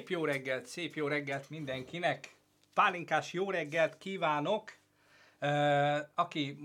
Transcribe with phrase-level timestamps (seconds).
[0.00, 2.36] Szép jó reggelt, szép jó reggelt mindenkinek.
[2.72, 4.72] Pálinkás jó reggelt kívánok.
[6.14, 6.56] Aki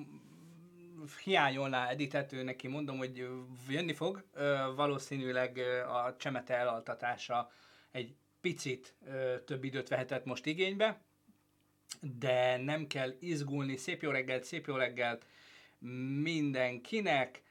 [1.24, 3.28] hiányolná editető, neki mondom, hogy
[3.70, 4.24] jönni fog.
[4.76, 5.58] Valószínűleg
[5.88, 7.52] a csemete elaltatása
[7.92, 8.96] egy picit
[9.46, 11.02] több időt vehetett most igénybe,
[12.02, 13.76] de nem kell izgulni.
[13.78, 15.26] Szép jó reggelt, szép jó reggelt
[16.22, 17.42] mindenkinek.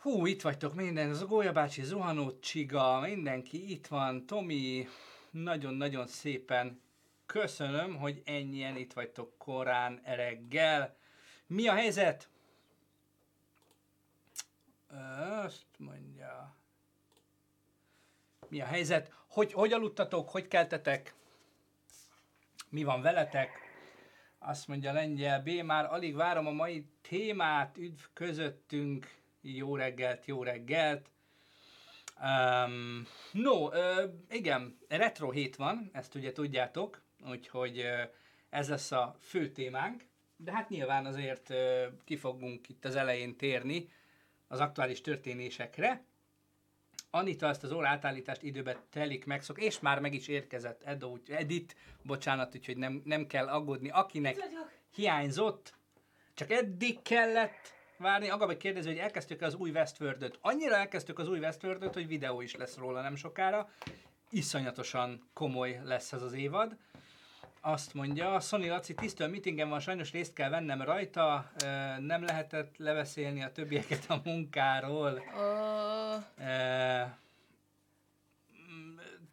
[0.00, 4.88] Hú, itt vagytok minden, az a Gólya bácsi, Zuhanó Csiga, mindenki itt van, Tomi,
[5.30, 6.80] nagyon-nagyon szépen
[7.26, 10.96] köszönöm, hogy ennyien itt vagytok korán reggel.
[11.46, 12.28] Mi a helyzet?
[15.44, 16.56] Azt mondja.
[18.48, 19.12] Mi a helyzet?
[19.26, 20.28] Hogy, hogy aludtatok?
[20.30, 21.14] Hogy keltetek?
[22.68, 23.50] Mi van veletek?
[24.38, 25.48] Azt mondja Lengyel B.
[25.48, 27.76] Már alig várom a mai témát.
[27.76, 29.19] Üdv közöttünk.
[29.40, 31.10] Jó reggelt, jó reggelt.
[32.22, 33.74] Um, no, uh,
[34.30, 38.02] igen, retro hét van, ezt ugye tudjátok, úgyhogy uh,
[38.50, 40.02] ez lesz a fő témánk,
[40.36, 43.88] de hát nyilván azért uh, ki fogunk itt az elején térni
[44.48, 46.04] az aktuális történésekre.
[47.10, 52.54] Anita ezt az óraátállítást időben telik megszok, és már meg is érkezett Edo, Edit, bocsánat,
[52.54, 53.88] úgyhogy nem, nem kell aggódni.
[53.88, 54.36] Akinek
[54.94, 55.74] hiányzott,
[56.34, 58.28] csak eddig kellett várni.
[58.28, 60.38] Agam egy kérdező, hogy elkezdtük az új Westworld-öt.
[60.40, 63.68] Annyira elkezdtük az új Westworld-öt, hogy videó is lesz róla nem sokára.
[64.30, 66.76] Iszonyatosan komoly lesz ez az évad.
[67.60, 71.50] Azt mondja, Sony Laci, tisztől meetingen van, sajnos részt kell vennem rajta,
[71.98, 75.22] nem lehetett leveszélni a többieket a munkáról.
[75.36, 76.22] Oh.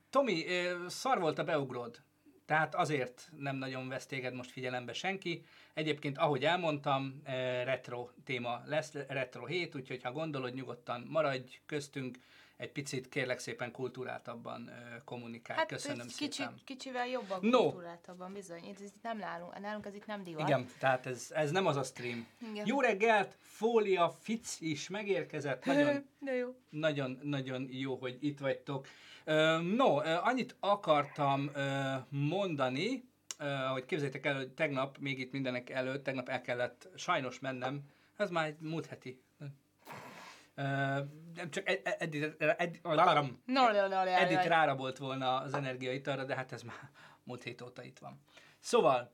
[0.10, 0.46] Tomi,
[0.88, 2.02] szar volt a beugrod.
[2.48, 5.44] Tehát azért nem nagyon vesz téged most figyelembe senki.
[5.74, 7.22] Egyébként, ahogy elmondtam,
[7.64, 12.18] retro téma lesz, retro hét, úgyhogy ha gondolod, nyugodtan maradj köztünk,
[12.58, 14.72] egy picit kérlek szépen kultúráltabban
[15.06, 15.60] kommunikálj.
[15.60, 16.62] Hát Köszönöm kicsi, szépen.
[16.64, 17.62] Kicsivel jobban no.
[17.62, 18.66] kultúráltabban, bizony.
[18.76, 20.48] Ez itt nem nálunk, nálunk ez itt nem divat.
[20.48, 22.28] Igen, tehát ez, ez nem az a stream.
[22.52, 22.66] Igen.
[22.68, 25.66] Jó reggelt, Fólia Fic is megérkezett.
[25.66, 26.56] Nagyon, De jó.
[26.70, 28.88] Nagyon, nagyon jó, hogy itt vagytok.
[29.76, 31.52] No, annyit akartam
[32.10, 33.10] mondani,
[33.72, 37.82] hogy képzeljétek el, hogy tegnap, még itt mindenek előtt, tegnap el kellett sajnos mennem,
[38.16, 39.22] ez már egy múlt heti,
[41.36, 41.70] nem csak
[42.00, 42.82] Edit, Edit
[44.46, 46.92] rárabolt volna az energiaitalra, de hát ez már
[47.24, 48.22] múlt hét óta itt van.
[48.60, 49.12] Szóval,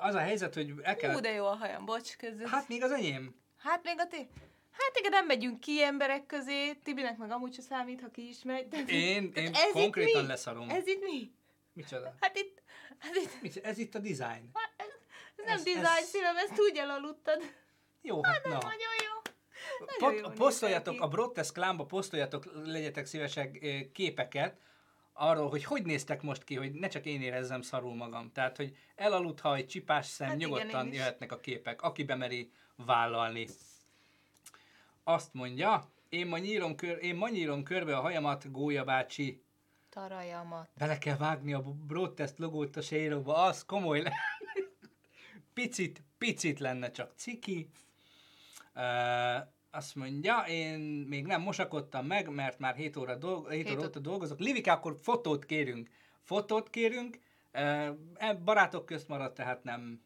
[0.00, 1.16] az a helyzet, hogy el kellett...
[1.16, 2.48] Hú, de jó a hajam, bocs, között.
[2.48, 3.36] Hát még az enyém.
[3.58, 4.28] Hát még a ti...
[4.70, 8.42] Hát igen, nem megyünk ki emberek közé, Tibinek meg amúgy se számít, ha ki is
[8.42, 8.68] megy.
[8.68, 10.70] De én, én ez konkrétan itt leszarom.
[10.70, 11.32] Ez itt mi?
[11.72, 12.14] Micsoda?
[12.20, 12.62] Hát itt...
[12.98, 13.42] Hát itt...
[13.42, 13.68] Micsoda?
[13.68, 14.50] Ez itt a design.
[14.52, 14.86] Hát ez,
[15.36, 16.08] ez nem ez, design, ez...
[16.08, 17.42] szívem, ezt úgy elaludtad.
[18.02, 18.50] Jó, hát, hát na.
[18.50, 18.70] nagyon.
[19.98, 24.56] Pot, posztoljatok, a Brottes Klánba posztoljatok, legyetek szívesek képeket,
[25.12, 28.32] arról, hogy hogy néztek most ki, hogy ne csak én érezzem szarul magam.
[28.32, 33.46] Tehát, hogy elaludva, egy csipás szem, hát nyugodtan igen, jöhetnek a képek, aki bemeri vállalni.
[35.04, 39.42] Azt mondja, én ma nyírom, kör, én ma nyírom körbe a hajamat, Gólya bácsi.
[39.88, 40.68] Tarajamat.
[40.78, 44.12] Bele kell vágni a Broadtest logót a séróba, az komoly le.
[45.54, 47.70] picit, picit lenne csak ciki.
[48.74, 48.82] Uh,
[49.74, 53.98] azt mondja, én még nem mosakodtam meg, mert már 7 óra, dolg, 7 óra óta
[53.98, 54.38] dolgozok.
[54.38, 55.88] Livika, akkor fotót kérünk.
[56.22, 57.18] Fotót kérünk.
[57.54, 60.02] Uh, barátok közt maradt, tehát nem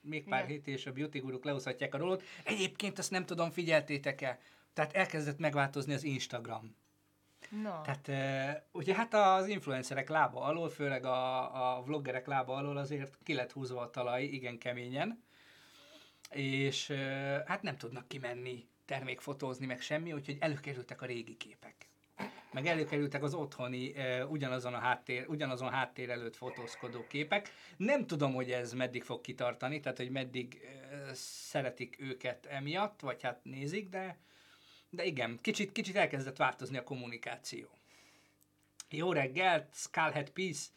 [0.00, 0.50] még pár Igen.
[0.50, 2.22] hét és a beauty guruk leúszhatják a rolót.
[2.44, 4.38] Egyébként azt nem tudom, figyeltétek-e?
[4.72, 6.76] Tehát elkezdett megváltozni az Instagram.
[7.62, 7.80] No.
[7.80, 13.18] Tehát uh, ugye hát az influencerek lába alól, főleg a, a vloggerek lába alól azért
[13.22, 15.22] ki lett húzva a talaj igen keményen,
[16.30, 16.90] és
[17.46, 21.74] hát nem tudnak kimenni termékfotózni, meg semmi, úgyhogy előkerültek a régi képek.
[22.52, 23.94] Meg előkerültek az otthoni,
[24.28, 27.52] ugyanazon a háttér, ugyanazon háttér előtt fotózkodó képek.
[27.76, 30.60] Nem tudom, hogy ez meddig fog kitartani, tehát hogy meddig
[31.12, 34.16] szeretik őket emiatt, vagy hát nézik, de
[34.90, 37.68] de igen, kicsit, kicsit elkezdett változni a kommunikáció.
[38.88, 40.68] Jó reggelt, Skullhead Peace.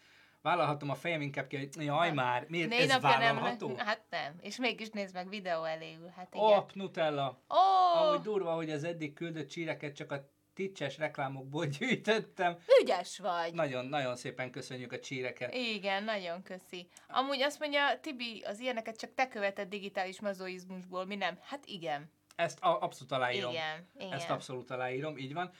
[0.44, 3.68] Vállalhatom a fejem inkább ki, hogy jaj hát, már, miért Négy ez vállalható?
[3.68, 6.14] Nem, hát nem, és mégis nézd meg videó eléül.
[6.16, 6.58] Hát igen.
[6.58, 7.42] Op, Nutella.
[7.48, 8.02] Oh.
[8.02, 12.58] Ahogy durva, hogy az eddig küldött csíreket csak a ticses reklámokból gyűjtöttem.
[12.82, 13.54] Ügyes vagy.
[13.54, 15.54] Nagyon, nagyon szépen köszönjük a csíreket.
[15.54, 16.88] Igen, nagyon köszi.
[17.08, 21.38] Amúgy azt mondja, Tibi, az ilyeneket csak te követed digitális mazoizmusból, mi nem?
[21.42, 22.12] Hát igen.
[22.36, 23.52] Ezt a, abszolút aláírom.
[23.52, 24.12] Igen, igen.
[24.14, 25.52] Ezt abszolút aláírom, így van.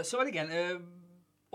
[0.00, 0.50] Szóval igen,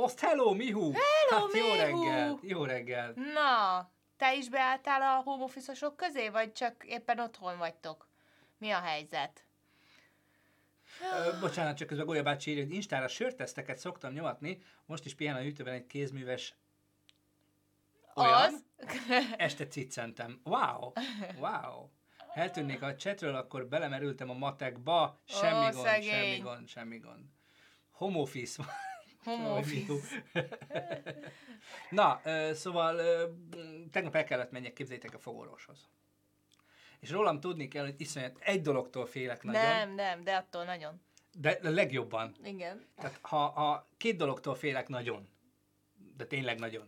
[0.02, 0.92] Oszt, hello, Mihu!
[0.92, 1.68] Hello, hát, Mihu!
[1.68, 3.14] jó reggel, jó reggel.
[3.34, 8.08] Na, te is beálltál a home office közé, vagy csak éppen otthon vagytok?
[8.58, 9.44] Mi a helyzet?
[11.02, 15.36] Ö, bocsánat, csak közben Golya bácsi írja, hogy Instára sörteszteket szoktam nyomatni, most is pihen
[15.36, 16.56] a hűtőben egy kézműves
[18.16, 18.34] Olyan?
[18.34, 18.64] Az.
[19.38, 20.42] Este ciccentem.
[20.44, 20.92] Wow,
[21.40, 21.90] wow.
[22.34, 25.20] Eltűnnék a csetről, akkor belemerültem a matekba.
[25.26, 26.10] Semmi Ó, gond, szegény.
[26.10, 27.26] semmi gond, semmi gond.
[27.92, 28.64] Home office.
[29.24, 30.24] Home mi office.
[31.90, 32.22] Na,
[32.54, 33.02] szóval
[33.92, 35.88] tegnap el kellett menjek, képzeljétek a fogorvoshoz.
[37.00, 41.02] És rólam tudni kell, hogy iszonyat egy dologtól félek nagyon, Nem, nem, de attól nagyon.
[41.32, 42.36] de legjobban.
[42.44, 42.86] Igen.
[42.96, 45.30] Tehát ha, ha két dologtól félek nagyon,
[46.18, 46.88] de tényleg nagyon.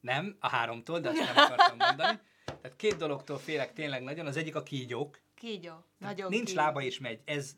[0.00, 2.18] Nem, a háromtól, de azt nem akartam mondani.
[2.44, 5.20] Tehát két dologtól félek tényleg nagyon, az egyik a kígyók.
[5.34, 5.72] Kígyó.
[5.98, 6.60] Nagyon nincs kígyó.
[6.60, 7.20] lába és megy.
[7.24, 7.56] Ez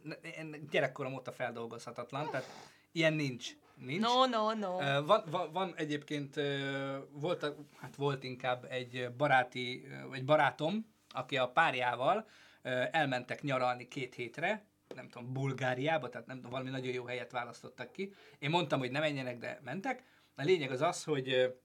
[0.71, 2.49] gyerekkorom óta feldolgozhatatlan, tehát
[2.93, 3.57] ilyen nincs.
[3.85, 4.03] Nincs.
[4.03, 5.03] No, no, no.
[5.05, 6.41] Van, van, van egyébként,
[7.11, 12.29] volt, hát volt inkább egy baráti, egy barátom, aki a párjával
[12.91, 14.65] elmentek nyaralni két hétre,
[14.95, 18.13] nem tudom, Bulgáriába, tehát nem tudom, valami nagyon jó helyet választottak ki.
[18.39, 20.05] Én mondtam, hogy ne menjenek, de mentek.
[20.37, 21.57] A lényeg az az, hogy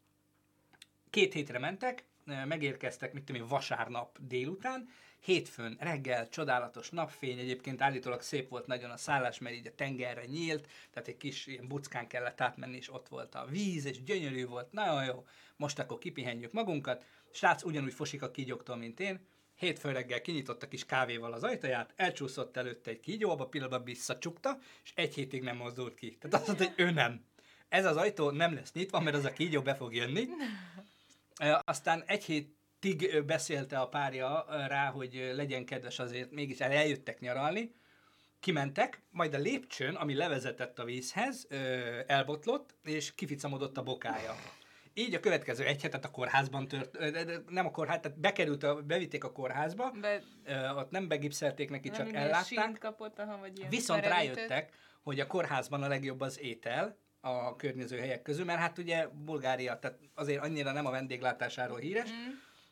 [1.10, 2.06] két hétre mentek,
[2.46, 8.92] megérkeztek, mit tudom én, vasárnap délután, hétfőn reggel, csodálatos napfény, egyébként állítólag szép volt nagyon
[8.92, 12.94] a szállás, mert így a tengerre nyílt, tehát egy kis ilyen buckán kellett átmenni, és
[12.94, 15.26] ott volt a víz, és gyönyörű volt, nagyon jó,
[15.56, 19.20] most akkor kipihenjük magunkat, srác ugyanúgy fosik a kígyóktól, mint én,
[19.56, 24.58] hétfő reggel kinyitotta kis kávéval az ajtaját, elcsúszott előtte egy kígyó, abba a pillanatban visszacsukta,
[24.84, 26.18] és egy hétig nem mozdult ki.
[26.18, 27.26] Tehát azt mondta, hogy ő nem.
[27.70, 30.28] Ez az ajtó nem lesz nyitva, mert az a kígyó be fog jönni.
[31.60, 37.20] Aztán egy hétig ö, beszélte a párja rá, hogy legyen kedves azért, mégis el- eljöttek
[37.20, 37.76] nyaralni,
[38.40, 41.48] kimentek, majd a lépcsőn, ami levezetett a vízhez,
[42.08, 44.36] elbotlott, és kificamodott a bokája.
[44.94, 46.98] Így a következő egy hetet a kórházban tört,
[47.50, 50.22] nem a kórház, tehát bekerült, a, bevitték a kórházba, Be,
[50.76, 52.78] ott nem begipszelték neki, csak nem ilyen ellátták.
[52.80, 54.36] kapott, aha, vagy ilyen Viszont merevítőt.
[54.36, 59.08] rájöttek, hogy a kórházban a legjobb az étel a környező helyek közül, mert hát ugye
[59.08, 62.32] Bulgária, tehát azért annyira nem a vendéglátásáról híres, Mm.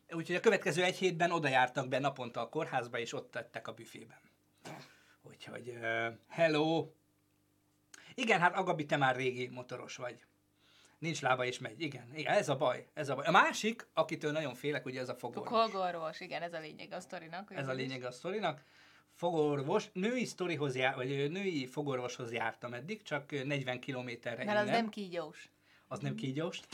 [0.10, 3.74] Úgyhogy a következő egy hétben oda jártak be naponta a kórházba, és ott tettek a
[3.74, 4.20] büfében.
[5.22, 6.90] Úgyhogy uh, hello!
[8.14, 10.26] Igen, hát Agabi, te már régi motoros vagy.
[10.98, 11.82] Nincs lába és megy.
[11.82, 12.88] Igen, igen, ez a baj.
[12.94, 13.26] Ez a baj.
[13.26, 15.50] A másik, akitől nagyon félek, ugye ez a fogorvos.
[15.50, 17.52] kolgorvos, igen, ez a lényeg a sztorinak.
[17.54, 18.64] Ez a lényeg a sztorinak.
[19.14, 24.68] Fogorvos, női sztorihoz jár, vagy női fogorvoshoz jártam eddig, csak ö, 40 kilométerre Mert az
[24.68, 24.82] innen.
[24.82, 25.50] nem kígyós.
[25.88, 26.60] az nem kígyós.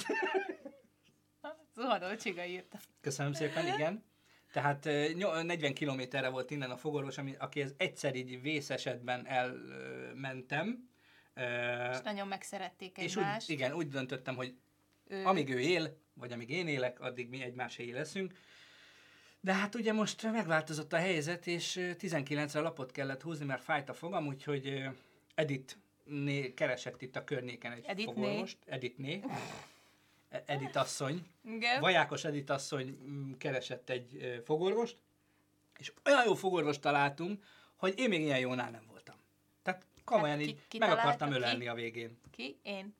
[1.75, 2.79] Zuhadó csiga írta.
[3.01, 4.03] Köszönöm szépen, igen.
[4.51, 10.89] Tehát ö, nyol- 40 kilométerre volt innen a fogorvos, ami, akihez egyszer így vészesetben elmentem.
[11.91, 13.49] És nagyon megszerették és úgy, egymást.
[13.49, 14.55] igen, úgy döntöttem, hogy
[15.07, 18.33] Ő- amíg ő él, vagy amíg én élek, addig mi egymáséi leszünk.
[19.39, 23.89] De hát ugye most megváltozott a helyzet, és ö, 19-re lapot kellett húzni, mert fájt
[23.89, 24.87] a fogam, úgyhogy ö,
[25.35, 28.13] Edith né keresett itt a környéken egy Editné.
[28.13, 28.57] fogorvost.
[28.65, 29.21] Editné.
[30.45, 31.25] Edith asszony.
[31.43, 31.79] Igen.
[31.79, 34.97] Vajákos Edith asszony mm, keresett egy fogorvost,
[35.77, 37.43] és olyan jó fogorvost találtunk,
[37.75, 39.15] hogy én még ilyen jónál nem voltam.
[39.63, 41.35] Tehát komolyan Hát ki- így ki meg akartam Ki?
[41.35, 42.19] ölelni a végén.
[42.31, 42.59] Ki?
[42.63, 42.95] Én.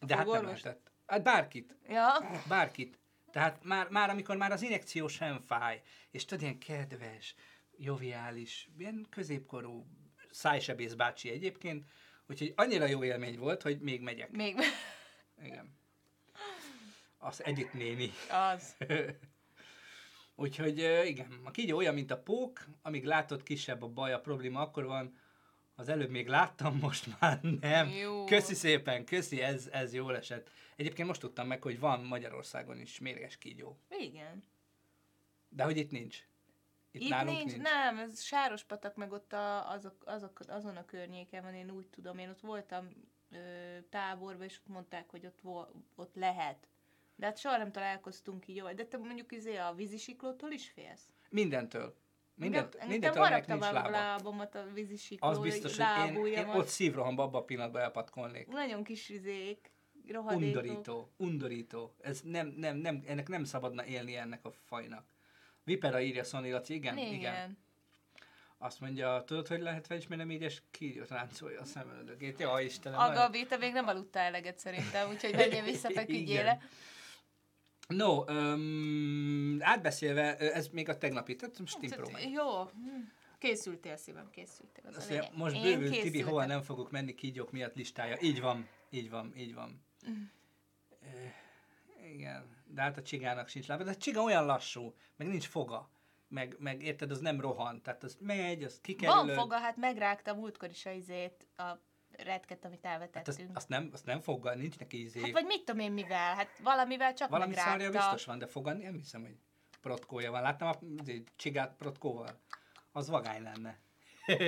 [0.00, 0.90] De hát nem lehetett.
[1.06, 1.76] Hát bárkit.
[1.88, 2.30] Ja.
[2.48, 2.98] Bárkit.
[3.30, 7.34] Tehát már, már amikor már az injekció sem fáj, és tudod, ilyen kedves,
[7.76, 9.86] joviális, ilyen középkorú
[10.30, 11.86] szájsebész bácsi egyébként,
[12.28, 14.30] úgyhogy annyira jó élmény volt, hogy még megyek.
[14.30, 14.56] Még
[15.42, 15.77] Igen.
[17.18, 18.10] Az Edith néni.
[18.30, 18.76] az.
[20.34, 24.60] Úgyhogy igen, a kígyó olyan, mint a pók, amíg látod kisebb a baj, a probléma
[24.60, 25.18] akkor van,
[25.74, 27.88] az előbb még láttam, most már nem.
[27.88, 28.24] Jó.
[28.24, 30.50] Köszi szépen, köszi, ez, ez jól esett.
[30.76, 33.78] Egyébként most tudtam meg, hogy van Magyarországon is mérges kígyó.
[33.88, 34.42] Igen.
[35.48, 36.26] De hogy itt nincs.
[36.90, 37.62] Itt, Itt nálunk nincs, nincs.
[37.62, 42.18] nem, ez Sárospatak meg ott a, azok, azok, azon a környéken van, én úgy tudom,
[42.18, 42.88] én ott voltam
[43.30, 43.36] ö,
[43.90, 45.64] táborban, és ott mondták, hogy ott, vo,
[45.96, 46.68] ott lehet.
[47.18, 48.72] De hát soha nem találkoztunk így jól.
[48.72, 51.08] De te mondjuk izé a vízisiklótól is félsz?
[51.30, 51.94] Mindentől.
[52.34, 53.90] Mindent, Engem- mindentől, aminek nincs lába.
[53.90, 58.46] lábamat a vízisikló, Az biztos, hogy én, én ott szívrohamba abban a pillanatban elpatkolnék.
[58.46, 59.70] Nagyon kis izék,
[60.08, 60.62] rohadékok.
[60.62, 61.94] Undorító, undorító.
[62.00, 65.04] Ez nem, nem, nem, ennek nem szabadna élni ennek a fajnak.
[65.64, 67.12] Vipera írja Szoni Laci, igen, igen.
[67.12, 67.58] Igen.
[68.58, 72.40] Azt mondja, tudod, hogy lehet felismerni mérigyes kígyót ráncolja a szemöldögét.
[72.40, 72.98] Ja, Istenem.
[72.98, 76.62] A nagyon- Gabi, te még nem aludtál eleget szerintem, úgyhogy menjél vissza, feküdjél.
[77.88, 81.80] No, um, átbeszélve, ez még a tegnapi, tehát most
[82.12, 82.30] megy.
[82.30, 82.62] Jó.
[82.62, 83.02] Hm.
[83.38, 84.84] Készültél szívem, készültél.
[84.86, 88.16] Az Azt mondja, most Én bővült Tibi, hova nem fogok menni kígyók miatt listája.
[88.20, 89.82] Így van, így van, így van.
[90.10, 90.22] Mm.
[91.02, 91.06] Ö,
[92.12, 93.84] Igen, de hát a csigának sincs lába.
[93.84, 95.88] De a csiga olyan lassú, meg nincs foga.
[96.28, 97.82] Meg, meg érted, az nem rohan.
[97.82, 99.14] Tehát az megy, az kikerül.
[99.14, 101.78] Van foga, hát megrágta múltkor is a izét, a
[102.24, 103.56] retket, amit Hát azt, elvetettünk.
[103.56, 105.20] azt, nem, azt nem foggal, nincs neki izé.
[105.20, 107.98] Hát vagy mit tudom én mivel, hát valamivel csak Valami szarja megrágta.
[107.98, 109.36] biztos van, de fogadni nem hiszem, hogy
[109.80, 110.42] protkója van.
[110.42, 112.40] Láttam a izé, csigát protkóval?
[112.92, 113.78] Az vagány lenne.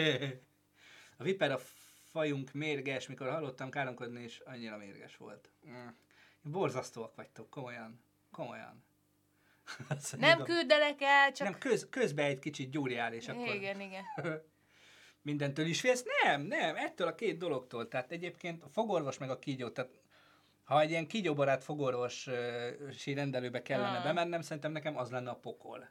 [1.19, 1.59] a viper a
[2.03, 5.51] fajunk mérges, mikor hallottam káromkodni, és annyira mérges volt.
[5.69, 5.87] Mm.
[6.43, 8.01] Borzasztóak vagytok, komolyan.
[8.31, 8.85] Komolyan.
[9.89, 11.49] Azt Nem küldelek el, csak...
[11.49, 14.05] nem köz, közbe egy kicsit gyúrjál, és akkor Igen, igen.
[15.23, 16.05] mindentől is félsz.
[16.25, 17.89] Nem, nem, ettől a két dologtól.
[17.89, 19.91] Tehát egyébként a fogorvos meg a kígyó, tehát
[20.65, 24.05] ha egy ilyen kígyóbarát fogorvosi rendelőbe kellene Ah.
[24.05, 25.89] bemennem, szerintem nekem az lenne a pokol.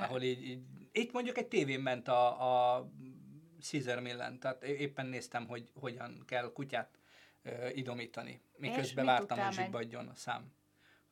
[0.00, 2.88] Ahol így, így itt mondjuk egy tévén ment a, a
[3.60, 6.98] Caesar Millen, tehát éppen néztem, hogy hogyan kell kutyát
[7.42, 8.40] ö, idomítani.
[8.56, 10.52] Miközben vártam, hogy zsibbadjon a szám.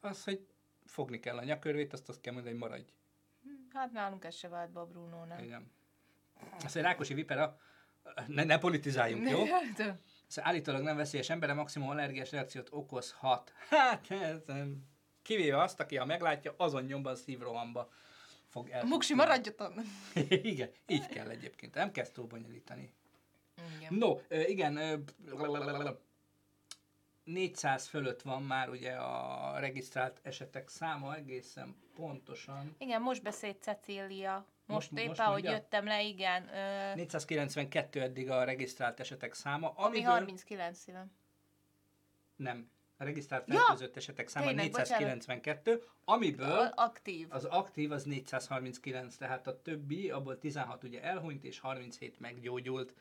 [0.01, 0.47] Az, hogy
[0.85, 2.93] fogni kell a nyakörvét, azt azt kell mondani, hogy maradj.
[3.73, 5.43] Hát nálunk ez se vált be a Brunónak.
[5.43, 5.71] Igen.
[6.65, 7.59] Azt, hogy Rákosi Vipera,
[8.27, 9.45] ne, ne politizáljunk, jó?
[9.45, 9.97] Hát,
[10.27, 13.53] Szóval állítólag nem veszélyes embere maximum allergiás reakciót okozhat.
[13.69, 14.43] Hát, ez,
[15.23, 17.91] kivéve azt, aki ha meglátja, azon nyomban szívrohamba
[18.49, 18.85] fog el.
[18.85, 19.73] Muksi, maradjatok!
[20.29, 21.75] igen, így kell egyébként.
[21.75, 22.93] Nem kezd túl bonyolítani.
[23.79, 23.95] Igen.
[23.95, 24.99] No, igen, ö,
[27.25, 32.75] 400 fölött van már ugye a regisztrált esetek száma egészen pontosan.
[32.79, 34.47] Igen, most beszélt Cecília.
[34.66, 36.49] Most, Most- éppen, ahogy jöttem le, igen.
[36.49, 41.12] Ö, 492 eddig a regisztrált esetek száma, ami amiből 39 szívem.
[42.37, 42.71] nem.
[42.97, 43.54] A regisztrált Ja!
[43.59, 47.26] fertőzött esetek száma Tényleg, 492, amiből A- Aktív.
[47.31, 52.95] Az aktív az 439, tehát a többi, abból 16 ugye elhunyt, és 37 meggyógyult.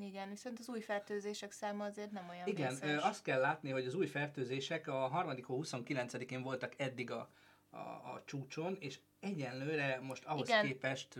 [0.00, 3.02] Igen, viszont az új fertőzések száma azért nem olyan Igen, vészes.
[3.02, 7.28] azt kell látni, hogy az új fertőzések a harmadik hó 29-én voltak eddig a,
[7.74, 10.66] a, a csúcson, és egyenlőre most ahhoz Igen.
[10.66, 11.18] képest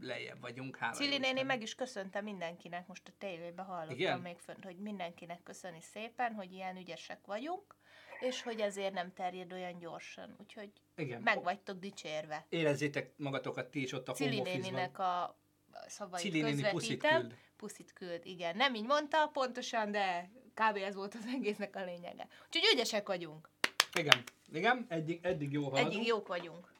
[0.00, 0.76] lejjebb vagyunk.
[0.76, 4.20] Hála Cili néni meg is köszönte mindenkinek, most a tévében hallottam Igen?
[4.20, 7.76] még fönt, hogy mindenkinek köszöni szépen, hogy ilyen ügyesek vagyunk,
[8.20, 10.36] és hogy ezért nem terjed olyan gyorsan.
[10.40, 11.22] Úgyhogy Igen.
[11.22, 12.46] meg vagytok dicsérve.
[12.48, 15.38] Érezzétek magatokat ti is ott a Cili néninek a
[15.86, 17.20] szavait Cili néni puszit közvetítem.
[17.20, 17.34] küld.
[17.56, 18.56] Puszit küld, igen.
[18.56, 20.76] Nem így mondta pontosan, de kb.
[20.76, 22.28] ez volt az egésznek a lényege.
[22.46, 23.50] Úgyhogy ügyesek vagyunk.
[23.94, 25.94] Igen, igen, eddig, eddig jó haladunk.
[25.94, 26.72] Eddig jók vagyunk.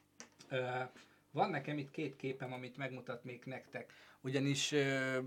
[1.31, 3.93] Van nekem itt két képem, amit megmutatnék nektek.
[4.21, 4.73] Ugyanis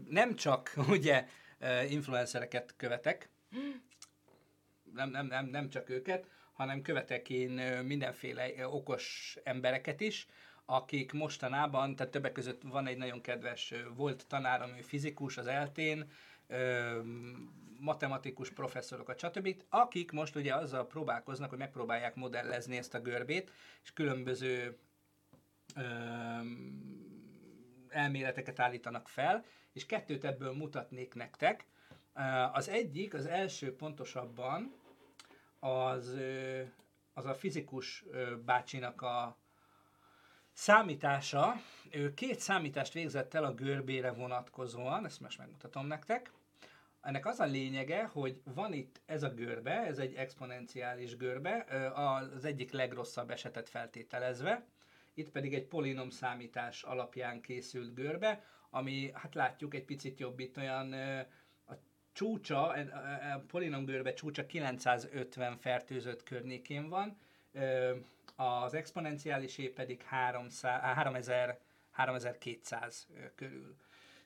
[0.09, 1.27] nem csak ugye
[1.89, 3.29] influencereket követek,
[4.95, 7.51] nem, nem, nem, nem csak őket, hanem követek én
[7.85, 10.27] mindenféle okos embereket is,
[10.65, 16.11] akik mostanában, tehát többek között van egy nagyon kedves, volt tanárom, ő fizikus az eltén,
[16.47, 17.01] ö,
[17.79, 23.51] matematikus professzorokat, stb., akik most ugye azzal próbálkoznak, hogy megpróbálják modellezni ezt a görbét,
[23.83, 24.79] és különböző
[25.77, 27.01] öm,
[27.89, 31.67] elméleteket állítanak fel, és kettőt ebből mutatnék nektek.
[32.15, 32.21] Ö,
[32.53, 34.75] Az egyik, az első pontosabban,
[35.59, 36.63] az, ö,
[37.13, 39.37] az a fizikus ö, bácsinak a
[40.53, 41.55] számítása.
[41.91, 46.33] Ő két számítást végzett el a görbére vonatkozóan, ezt most megmutatom nektek.
[47.01, 52.45] Ennek az a lényege, hogy van itt ez a görbe, ez egy exponenciális görbe, az
[52.45, 54.65] egyik legrosszabb esetet feltételezve,
[55.15, 60.57] itt pedig egy polinom számítás alapján készült görbe, ami, hát látjuk, egy picit jobb itt
[60.57, 60.93] olyan
[61.67, 61.75] a
[62.13, 62.77] csúcsa, a,
[63.47, 67.19] polinom görbe csúcsa 950 fertőzött környékén van,
[68.37, 71.59] az exponenciálisé pedig 300, á, 3000,
[71.91, 73.77] 3200 ö, körül.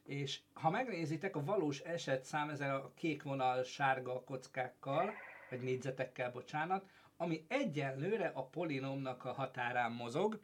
[0.03, 5.13] És ha megnézitek a valós eset szám ezzel a kék vonal sárga kockákkal,
[5.51, 6.85] vagy négyzetekkel, bocsánat,
[7.17, 10.41] ami egyenlőre a polinomnak a határán mozog,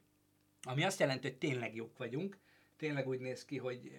[0.62, 2.38] ami azt jelenti, hogy tényleg jók vagyunk,
[2.76, 3.92] tényleg úgy néz ki, hogy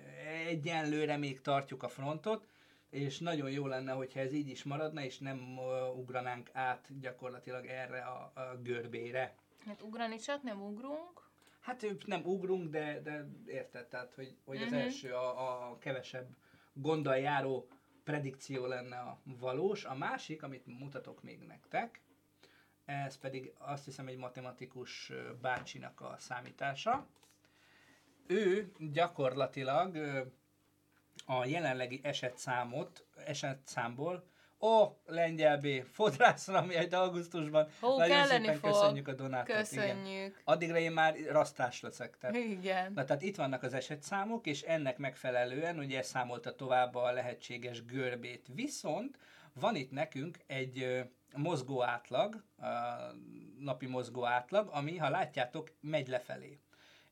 [0.48, 2.48] egyenlőre még tartjuk a frontot,
[2.90, 5.58] és nagyon jó lenne, hogyha ez így is maradna, és nem
[5.96, 9.36] ugranánk át gyakorlatilag erre a, a görbére.
[9.66, 11.22] Hát ugrani csak nem ugrunk.
[11.60, 14.80] Hát ő nem ugrunk, de, de érted, tehát, hogy, hogy az Mhm.
[14.80, 16.36] első a, a kevesebb
[16.74, 17.68] gonddal járó
[18.04, 19.86] predikció lenne a valós.
[19.86, 22.02] A másik, amit mutatok még nektek,
[22.86, 27.08] ez pedig azt hiszem egy matematikus bácsinak a számítása.
[28.28, 29.98] Ő gyakorlatilag
[31.26, 34.28] a jelenlegi esetszámot, esetszámból,
[34.64, 37.68] ó, lengyel B, fodrászra, ami egy augusztusban.
[37.82, 38.72] Ó, Nagyon szépen fog.
[38.72, 39.50] köszönjük a donátot.
[39.50, 39.64] Igen.
[39.64, 40.42] Köszönjük.
[40.44, 42.18] Addigra én már rasztás leszek.
[42.18, 42.94] Tehát Igen.
[42.94, 48.48] Na tehát itt vannak az esetszámok, és ennek megfelelően ugye számolta tovább a lehetséges görbét.
[48.54, 49.18] Viszont
[49.54, 51.04] van itt nekünk egy
[51.36, 52.66] mozgó átlag, a
[53.60, 56.60] napi mozgó átlag, ami, ha látjátok, megy lefelé.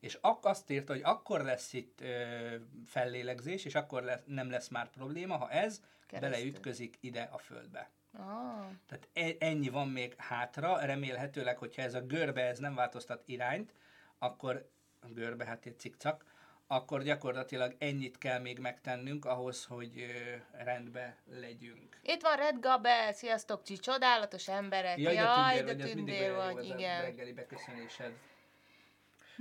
[0.02, 2.56] És ak- azt írta, hogy akkor lesz itt ö,
[2.86, 6.30] fellélegzés, és akkor lesz, nem lesz már probléma, ha ez Keresztül.
[6.38, 7.90] beleütközik ide a földbe.
[8.18, 13.24] Ah, Tehát e- ennyi van még hátra, remélhetőleg, hogyha ez a görbe ez nem változtat
[13.26, 13.74] irányt,
[14.18, 14.70] akkor
[15.02, 16.26] a görbe, hát egy cikcak,
[16.68, 22.00] akkor gyakorlatilag ennyit kell még megtennünk ahhoz, hogy ö, rendbe legyünk.
[22.04, 24.98] Itt van Red Gabe, sziasztok, csi, csodálatos emberek.
[24.98, 27.02] Jaj, Jaj, de tündér, de vagy, tündér jó vagy, a igen.
[27.02, 28.12] reggeli beköszönésed.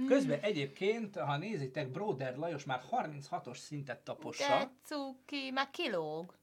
[0.07, 4.59] Közben egyébként, ha nézitek, Broder Lajos már 36-os szintet tapossa.
[4.59, 6.39] De cuki, már kilóg.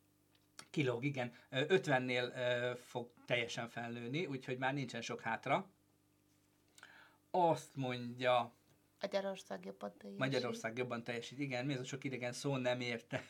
[0.69, 1.33] Kilóg, igen.
[1.49, 5.69] Ö, 50-nél ö, fog teljesen felnőni, úgyhogy már nincsen sok hátra.
[7.31, 8.57] Azt mondja,
[9.01, 10.19] Magyarország jobban teljesít.
[10.19, 11.39] Magyarország jobban teljesít.
[11.39, 13.23] Igen, mi ez a sok idegen szó, nem érte.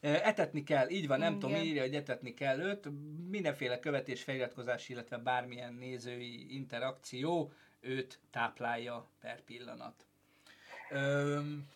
[0.00, 1.40] Etetni kell, így van, nem Igen.
[1.40, 2.88] tudom, írja, hogy etetni kell őt.
[3.28, 10.04] Mindenféle követés, feliratkozás, illetve bármilyen nézői interakció őt táplálja per pillanat.
[10.90, 11.68] Öm,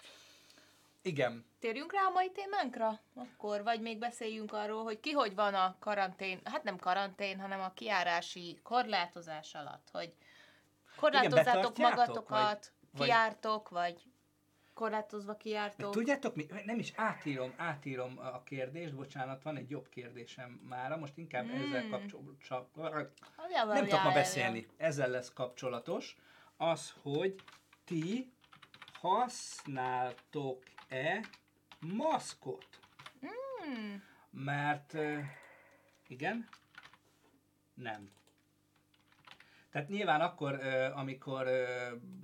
[1.03, 2.99] igen, Térjünk rá a mai témánkra?
[3.15, 7.61] Akkor, vagy még beszéljünk arról, hogy ki hogy van a karantén, hát nem karantén, hanem
[7.61, 10.15] a kiárási korlátozás alatt, hogy
[10.97, 14.03] korlátozzátok magatokat, vagy- kiártok, vagy
[14.81, 15.93] korlátozva kiártok.
[15.93, 16.47] Tudjátok mi?
[16.65, 21.51] Nem is átírom, átírom a kérdést, bocsánat, van egy jobb kérdésem mára, most inkább Mm.
[21.51, 22.49] ezzel kapcsolatos.
[23.37, 24.67] Hogyan van Nem tudok ma beszélni.
[24.77, 26.17] Ezzel lesz kapcsolatos.
[26.57, 27.35] Az, hogy
[27.85, 28.33] ti
[28.93, 30.41] használtok-e
[31.79, 32.67] maszkot?
[33.21, 34.03] Hmm.
[34.31, 35.19] Mert ö,
[36.09, 36.49] igen,
[37.75, 38.11] nem.
[39.71, 40.61] Tehát nyilván akkor,
[40.95, 41.49] amikor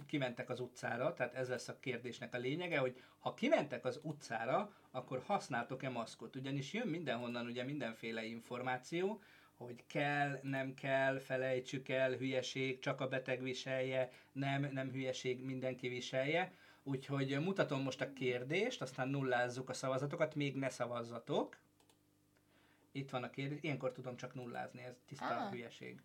[0.06, 4.72] kimentek az utcára, tehát ez lesz a kérdésnek a lényege, hogy ha kimentek az utcára,
[4.90, 6.36] akkor használtok-e maszkot?
[6.36, 9.22] Ugyanis jön mindenhonnan ugye mindenféle információ,
[9.56, 15.88] hogy kell, nem kell, felejtsük el, hülyeség, csak a beteg viselje, nem, nem hülyeség, mindenki
[15.88, 16.52] viselje.
[16.82, 21.56] Úgyhogy mutatom most a kérdést, aztán nullázzuk a szavazatokat, még ne szavazzatok.
[22.92, 25.50] Itt van a kérdés, ilyenkor tudom csak nullázni, ez tiszta Ah.
[25.50, 26.00] hülyeség.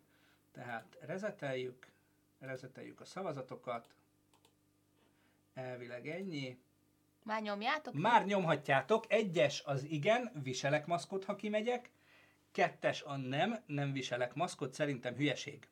[0.52, 1.86] Tehát rezeteljük,
[2.38, 3.94] rezeteljük a szavazatokat,
[5.54, 6.58] elvileg ennyi.
[7.22, 7.94] Már nyomjátok?
[7.94, 11.90] Már nyomhatjátok, egyes az igen, viselek maszkot, ha kimegyek,
[12.50, 15.68] kettes a nem, nem viselek maszkot, szerintem hülyeség.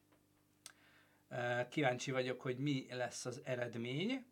[1.69, 4.25] Kíváncsi vagyok, hogy mi lesz az eredmény.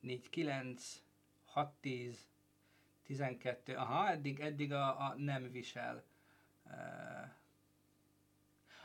[0.00, 1.02] 4, 9,
[1.44, 2.28] 6, 10,
[3.02, 6.04] 12, aha, eddig, eddig a, a nem visel.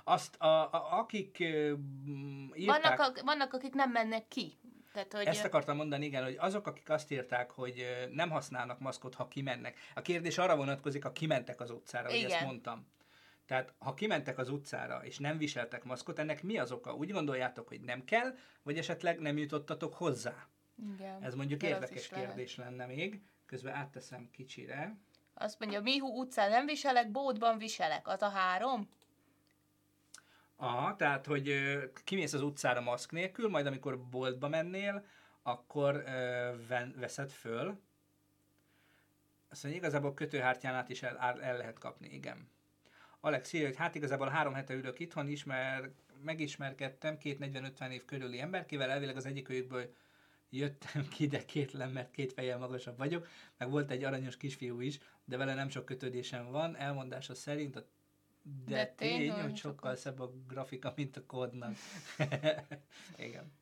[0.07, 2.81] Azt, a, a, akik írták...
[2.81, 4.57] Vannak, a, vannak, akik nem mennek ki.
[4.93, 9.15] Tehát, hogy Ezt akartam mondani, igen, hogy azok, akik azt írták, hogy nem használnak maszkot,
[9.15, 9.77] ha kimennek.
[9.93, 12.45] A kérdés arra vonatkozik, ha kimentek az utcára, hogy ezt Igen.
[12.45, 12.87] mondtam.
[13.45, 16.93] Tehát, ha kimentek az utcára, és nem viseltek maszkot, ennek mi az oka?
[16.93, 20.47] Úgy gondoljátok, hogy nem kell, vagy esetleg nem jutottatok hozzá?
[20.95, 21.23] Igen.
[21.23, 22.25] Ez mondjuk De érdekes is lehet.
[22.25, 23.21] kérdés lenne még.
[23.45, 24.97] Közben átteszem kicsire.
[25.33, 28.07] Azt mondja, Mihu utcán nem viselek, bódban viselek.
[28.07, 28.89] Az a három?
[30.55, 31.53] Aha, tehát, hogy
[32.03, 35.05] kimész az utcára maszk nélkül, majd amikor boltba mennél,
[35.41, 36.03] akkor
[36.95, 37.79] veszed föl.
[39.49, 42.47] Azt mondja, igazából kötőhártyán át is el, el lehet kapni, igen.
[43.19, 45.89] Alex írja, hogy hát igazából három hete ülök itthon, ismer,
[46.23, 49.93] megismerkedtem két 40-50 év körüli emberkével, elvileg az egyik őjükből
[50.49, 54.99] jöttem ki, de kétlem, mert két fejjel magasabb vagyok, meg volt egy aranyos kisfiú is,
[55.25, 57.87] de vele nem sok kötődésem van, elmondása szerint a
[58.45, 61.75] de, De tény, tény, hogy sokkal szebb a grafika, mint a kódnak.
[63.17, 63.53] Igen.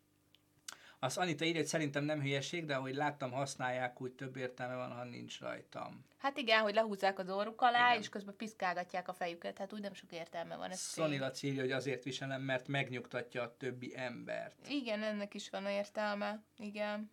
[1.00, 4.92] Azt Anita írja, hogy szerintem nem hülyeség, de ahogy láttam, használják, úgy több értelme van,
[4.92, 6.06] ha nincs rajtam.
[6.18, 8.02] Hát igen, hogy lehúzzák az orruk alá, Igen.
[8.02, 10.72] és közben piszkálgatják a fejüket, hát úgy nem sok értelme van.
[10.72, 11.20] Ez tény.
[11.20, 14.68] Laci írja, hogy azért viselem, mert megnyugtatja a többi embert.
[14.68, 16.44] Igen, ennek is van értelme.
[16.58, 17.12] Igen.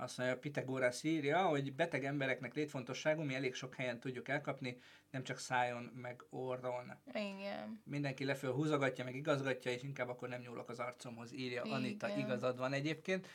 [0.00, 4.80] Azt mondja, Pitagórász írja, hogy beteg embereknek létfontosságú, mi elég sok helyen tudjuk elkapni,
[5.10, 6.92] nem csak szájon, meg orron.
[7.12, 7.82] Igen.
[7.84, 11.76] Mindenki leföl húzogatja, meg igazgatja, és inkább akkor nem nyúlok az arcomhoz, írja Igen.
[11.76, 13.28] Anita, igazad van egyébként.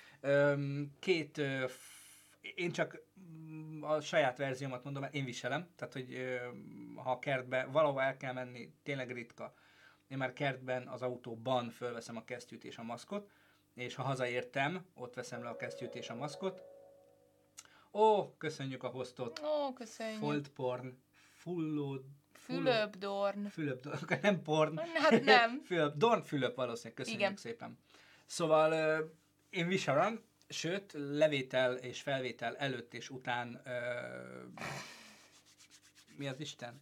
[0.99, 1.41] Két,
[2.56, 6.39] én csak mm, a saját verziómat mondom, én viselem, tehát hogy
[6.95, 9.54] ha a kertbe valahova el kell menni, tényleg ritka.
[10.08, 13.30] Én már kertben, az autóban fölveszem a kesztyűt és a maszkot,
[13.73, 16.62] és ha hazaértem, ott veszem le a kesztyűt és a maszkot.
[17.91, 19.41] Ó, köszönjük a hostot!
[19.43, 20.19] Ó, köszönjük.
[20.19, 20.97] Fold porn,
[21.31, 22.03] fullod,
[22.43, 23.47] Fülöpdorn.
[23.47, 24.77] Fülöp, Dorn, nem porn.
[24.77, 25.62] Hát nem.
[25.67, 27.36] Fülöp, Dorn Fülöp valószínűleg, köszönjük Igen.
[27.36, 27.77] szépen.
[28.25, 29.05] Szóval ö,
[29.49, 33.71] én viselem, sőt, levétel és felvétel előtt és után ö,
[36.15, 36.81] mi az Isten?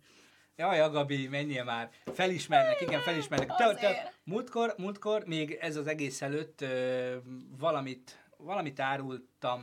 [0.56, 1.90] Jaj, a Gabi, menjél már.
[2.14, 3.56] Felismernek, igen, felismernek.
[3.56, 7.18] Te, te, múltkor, múltkor, még ez az egész előtt ö,
[7.58, 9.62] valamit, valamit árultam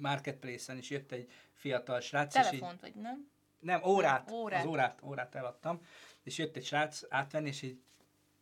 [0.00, 3.30] Marketplace-en, és jött egy fiatal srác, és így, Telefont vagy, nem?
[3.60, 4.60] nem, órát, Nem, órát.
[4.64, 5.80] az órát, órát eladtam,
[6.22, 7.80] és jött egy srác átvenni, és így,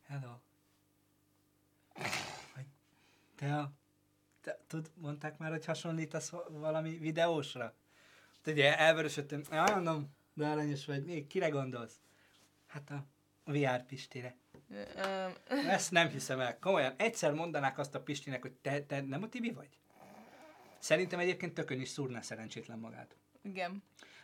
[0.06, 0.32] hello.
[3.36, 3.72] Te a,
[4.40, 7.74] te, tud, mondták már, hogy hasonlítasz va- valami videósra?
[8.46, 12.00] Ugye elvörösödtem, ja, mondom, de aranyos vagy, még kire gondolsz?
[12.66, 13.06] Hát a
[13.44, 14.36] VR Pistire.
[14.70, 15.26] Ö,
[15.68, 16.58] Ezt nem hiszem el.
[16.58, 19.68] Komolyan, egyszer mondanák azt a Pistinek, hogy te, te nem a Tibi vagy?
[20.78, 23.16] Szerintem egyébként tökön is szúrná szerencsétlen magát.
[23.42, 23.82] igen.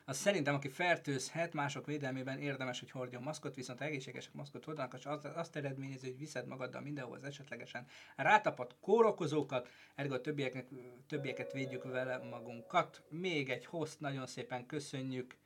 [0.08, 5.06] Az szerintem, aki fertőzhet, mások védelmében érdemes, hogy hordjon maszkot, viszont egészségesek maszkot hordanak, és
[5.06, 10.68] az, azt eredményezi, hogy viszed magaddal mindenhol az esetlegesen rátapadt kórokozókat, ergo a többieknek,
[11.06, 13.02] többieket védjük vele magunkat.
[13.08, 15.36] Még egy host, nagyon szépen köszönjük.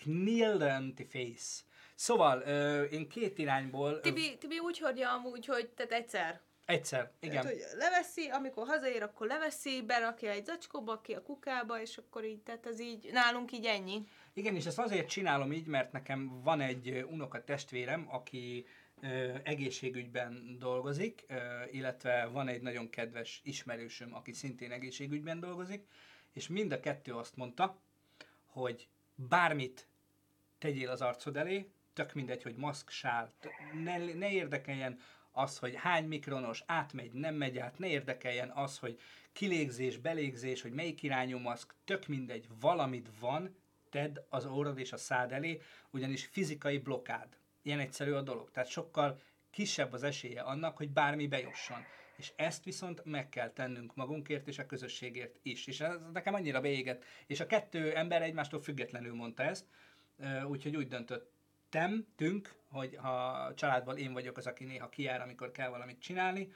[0.00, 1.62] Knildanti Face.
[1.94, 3.92] Szóval, ö, én két irányból...
[3.92, 6.40] ö, Tibi, Tibi úgy hordja amúgy, hogy tehát egyszer.
[6.64, 7.42] Egyszer, igen.
[7.42, 12.24] Tehát, hogy leveszi, amikor hazaér, akkor leveszi, berakja egy zacskóba, ki a kukába, és akkor
[12.24, 14.08] így, tehát ez így, nálunk így ennyi.
[14.32, 18.66] Igen, és ezt azért csinálom így, mert nekem van egy unoka testvérem, aki
[19.02, 21.34] ö, egészségügyben dolgozik, ö,
[21.70, 25.86] illetve van egy nagyon kedves ismerősöm, aki szintén egészségügyben dolgozik,
[26.32, 27.80] és mind a kettő azt mondta,
[28.46, 29.88] hogy bármit
[30.60, 33.32] tegyél az arcod elé, tök mindegy, hogy maszk, sál,
[33.84, 34.98] ne, ne érdekeljen
[35.32, 39.00] az, hogy hány mikronos, átmegy, nem megy át, ne érdekeljen az, hogy
[39.32, 43.56] kilégzés, belégzés, hogy melyik irányú maszk, tök mindegy, valamit van,
[43.90, 47.36] tedd az orrod és a szád elé, ugyanis fizikai blokád.
[47.62, 48.50] Ilyen egyszerű a dolog.
[48.50, 49.20] Tehát sokkal
[49.50, 51.84] kisebb az esélye annak, hogy bármi bejusson.
[52.16, 55.66] És ezt viszont meg kell tennünk magunkért és a közösségért is.
[55.66, 57.04] És ez nekem annyira beégett.
[57.26, 59.66] És a kettő ember egymástól függetlenül mondta ezt,
[60.48, 65.50] úgyhogy úgy döntöttem, tünk, hogy ha a családban én vagyok az, aki néha kijár, amikor
[65.50, 66.52] kell valamit csinálni,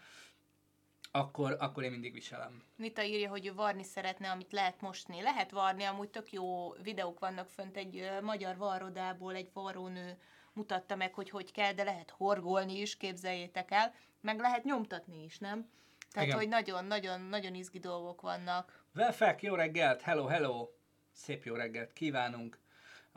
[1.11, 2.62] akkor, akkor én mindig viselem.
[2.77, 5.22] Nita írja, hogy ő varni szeretne, amit lehet mosni.
[5.22, 10.18] Lehet varni, amúgy tök jó videók vannak fönt egy magyar varrodából, egy varrónő
[10.53, 15.38] mutatta meg, hogy hogy kell, de lehet horgolni is, képzeljétek el, meg lehet nyomtatni is,
[15.38, 15.68] nem?
[16.11, 16.38] Tehát, Igen.
[16.38, 18.85] hogy nagyon-nagyon-nagyon izgi dolgok vannak.
[18.92, 20.68] Velfek, jó reggelt, hello, hello,
[21.12, 22.59] szép jó reggelt kívánunk.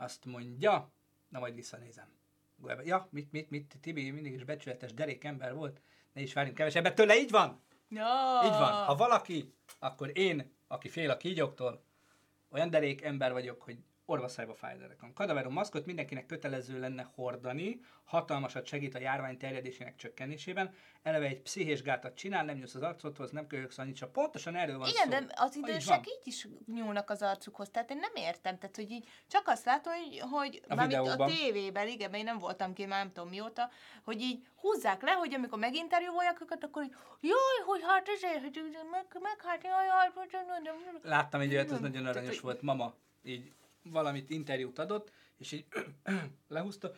[0.00, 0.92] Azt mondja,
[1.28, 2.08] na majd visszanézem.
[2.84, 5.80] Ja, mit, mit, mit, Tibi mindig is becsületes derék ember volt,
[6.12, 8.40] ne is várjunk kevesebbet tőle, így van, Ja.
[8.44, 8.72] így van.
[8.84, 11.84] Ha valaki, akkor én, aki fél a kígyóktól,
[12.48, 13.78] olyan derék ember vagyok, hogy
[14.08, 15.12] orvaszájba fájderekom.
[15.12, 21.82] Kadaverum maszkot mindenkinek kötelező lenne hordani, hatalmasat segít a járvány terjedésének csökkenésében, eleve egy pszichés
[21.82, 25.10] gátat csinál, nem nyúlsz az arcodhoz, nem köhögsz annyit, csak pontosan erről van Igen, szó.
[25.10, 29.08] de az idősek így is nyúlnak az arcukhoz, tehát én nem értem, tehát hogy így
[29.26, 31.28] csak azt látom, hogy, hogy A mármint a videóban.
[31.28, 33.70] tévében, igen, mert én nem voltam ki, már nem tudom mióta,
[34.04, 38.78] hogy így húzzák le, hogy amikor meginterjúolják őket, akkor így, jaj, hogy hát ezért, hogy
[38.90, 40.30] meg, meg hát, jaj, hát, hogy
[41.02, 42.62] Láttam egy olyat, ez Nem, nagyon aranyos volt.
[42.62, 43.52] Mama így
[43.90, 45.66] valamit interjút adott, és így
[46.48, 46.92] lehúzta,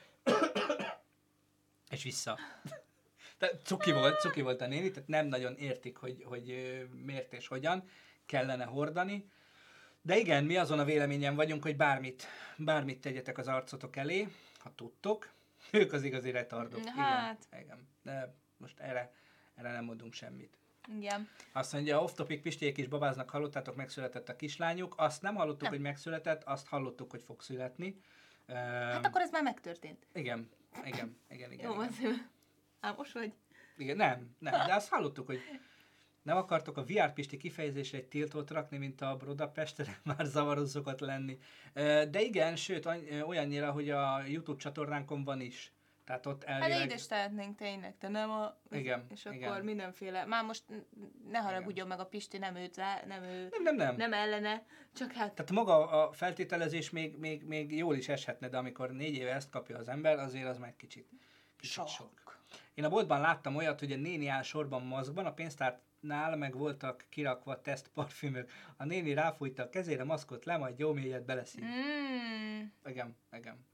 [1.91, 2.39] és vissza.
[3.39, 7.47] Tehát cuki volt, cuki volt a néni, tehát nem nagyon értik, hogy, hogy miért és
[7.47, 7.89] hogyan
[8.27, 9.31] kellene hordani.
[10.03, 12.27] De igen, mi azon a véleményen vagyunk, hogy bármit,
[12.57, 15.31] bármit tegyetek az arcotok elé, ha tudtok.
[15.71, 16.85] Ők az igazi retardok.
[16.85, 17.47] Hát.
[17.51, 17.89] Igen, igen.
[18.03, 19.13] De most erre,
[19.55, 20.59] erre nem mondunk semmit.
[20.97, 21.29] Igen.
[21.53, 24.95] Azt mondja, off topic Pistiék is babáznak, hallottátok, megszületett a kislányuk.
[24.97, 25.71] Azt nem hallottuk, Nem.
[25.71, 28.01] hogy megszületett, azt hallottuk, hogy fog születni.
[28.47, 30.07] Hát akkor ez már megtörtént.
[30.13, 30.51] Igen,
[30.85, 31.71] igen, igen, igen.
[31.71, 31.89] Jó, igen.
[31.89, 32.21] az
[32.81, 33.33] Álmos vagy?
[33.77, 33.97] igen.
[33.97, 35.41] Nem, nem, de azt hallottuk, hogy
[36.23, 41.01] nem akartok a VR Pisti kifejezésre egy tiltót rakni, mint a Budapestre, már zavaró szokott
[41.01, 41.39] lenni.
[42.11, 42.89] De igen, sőt,
[43.27, 45.73] olyannyira, hogy a YouTube csatornánkon van is.
[46.05, 46.79] Tehát ott Hát elvileg...
[46.79, 48.57] de ide is tehetnénk tényleg, de nem a...
[48.71, 49.65] Igen, És akkor igen.
[49.65, 50.25] mindenféle...
[50.25, 50.65] Már most
[51.31, 53.49] ne haragudjon meg a Pisti, nem őt, rá- nem ő...
[53.51, 53.97] Nem, nem, nem.
[53.97, 55.33] Nem ellene, csak hát...
[55.33, 59.51] Tehát maga a feltételezés még, még, még jól is eshetne, de amikor négy éve ezt
[59.51, 61.09] kapja az ember, azért az már kicsit,
[61.57, 61.89] kicsit sok.
[61.89, 62.43] Sok.
[62.75, 67.05] Én a boltban láttam olyat, hogy a néni áll sorban maszkban, a pénztárnál meg voltak
[67.09, 68.51] kirakva teszt parfümök.
[68.77, 71.65] A néni ráfújta a kezére, maszkot le, majd jó mélyet beleszív.
[71.65, 72.63] Mm.
[72.85, 73.69] Igen, igen.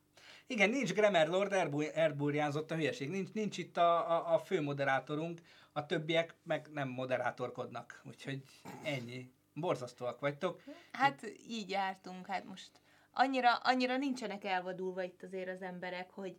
[0.47, 1.53] Igen, nincs Grammar Lord,
[1.95, 3.11] elburjánzott a hülyeség.
[3.11, 5.41] Nincs, nincs itt a, a, a fő moderátorunk,
[5.73, 8.03] a többiek meg nem moderátorkodnak.
[8.05, 8.43] Úgyhogy
[8.83, 9.31] ennyi.
[9.55, 10.63] Borzasztóak vagytok.
[10.93, 12.71] Hát így jártunk, hát most
[13.13, 16.37] annyira, annyira nincsenek elvadulva itt azért az emberek, hogy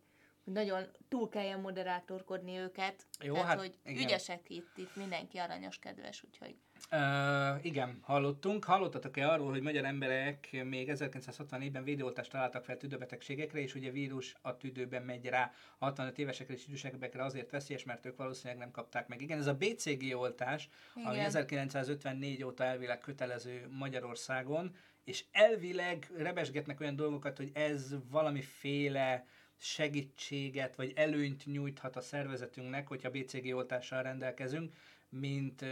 [0.47, 3.05] hogy nagyon túl kelljen moderátorkodni őket.
[3.19, 4.03] Jó, Tehát, hát hogy igen.
[4.03, 6.55] ügyesek itt, itt mindenki aranyos, kedves, úgyhogy
[6.91, 8.63] Uh, igen, hallottunk.
[8.63, 14.57] Hallottatok-e arról, hogy magyar emberek még 1964-ben védőoltást találtak fel tüdőbetegségekre, és ugye vírus a
[14.57, 19.21] tüdőben megy rá 65 évesekre és idősebbekre azért veszélyes, mert ők valószínűleg nem kapták meg.
[19.21, 21.25] Igen, ez a BCG oltás, ami Igen.
[21.25, 29.25] 1954 óta elvileg kötelező Magyarországon, és elvileg rebesgetnek olyan dolgokat, hogy ez valamiféle
[29.57, 34.73] segítséget vagy előnyt nyújthat a szervezetünknek, hogyha BCG oltással rendelkezünk,
[35.09, 35.65] mint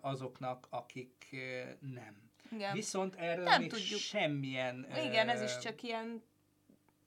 [0.00, 1.36] azoknak, akik
[1.80, 2.30] nem.
[2.50, 2.72] igen.
[2.72, 4.00] Viszont erről Nem még tudjuk.
[4.00, 4.86] semmilyen...
[5.04, 6.22] igen, ez is csak ilyen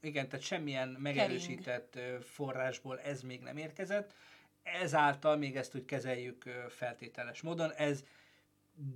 [0.01, 4.13] Igen, tehát semmilyen megerősített ö, forrásból ez még nem érkezett.
[4.63, 7.71] Ezáltal még ezt úgy kezeljük feltételes módon.
[7.71, 8.03] Ez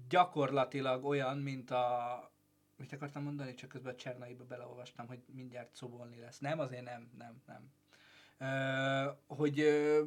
[0.10, 2.32] gyakorlatilag olyan, mint a...
[2.78, 3.54] Mit akartam mondani?
[3.54, 6.39] Csak közben a Csernaiba beleolvastam, hogy mindjárt szobolni lesz.
[6.39, 7.72] Nem, azért nem, nem, nem.
[8.38, 10.04] Ö, hogy ö,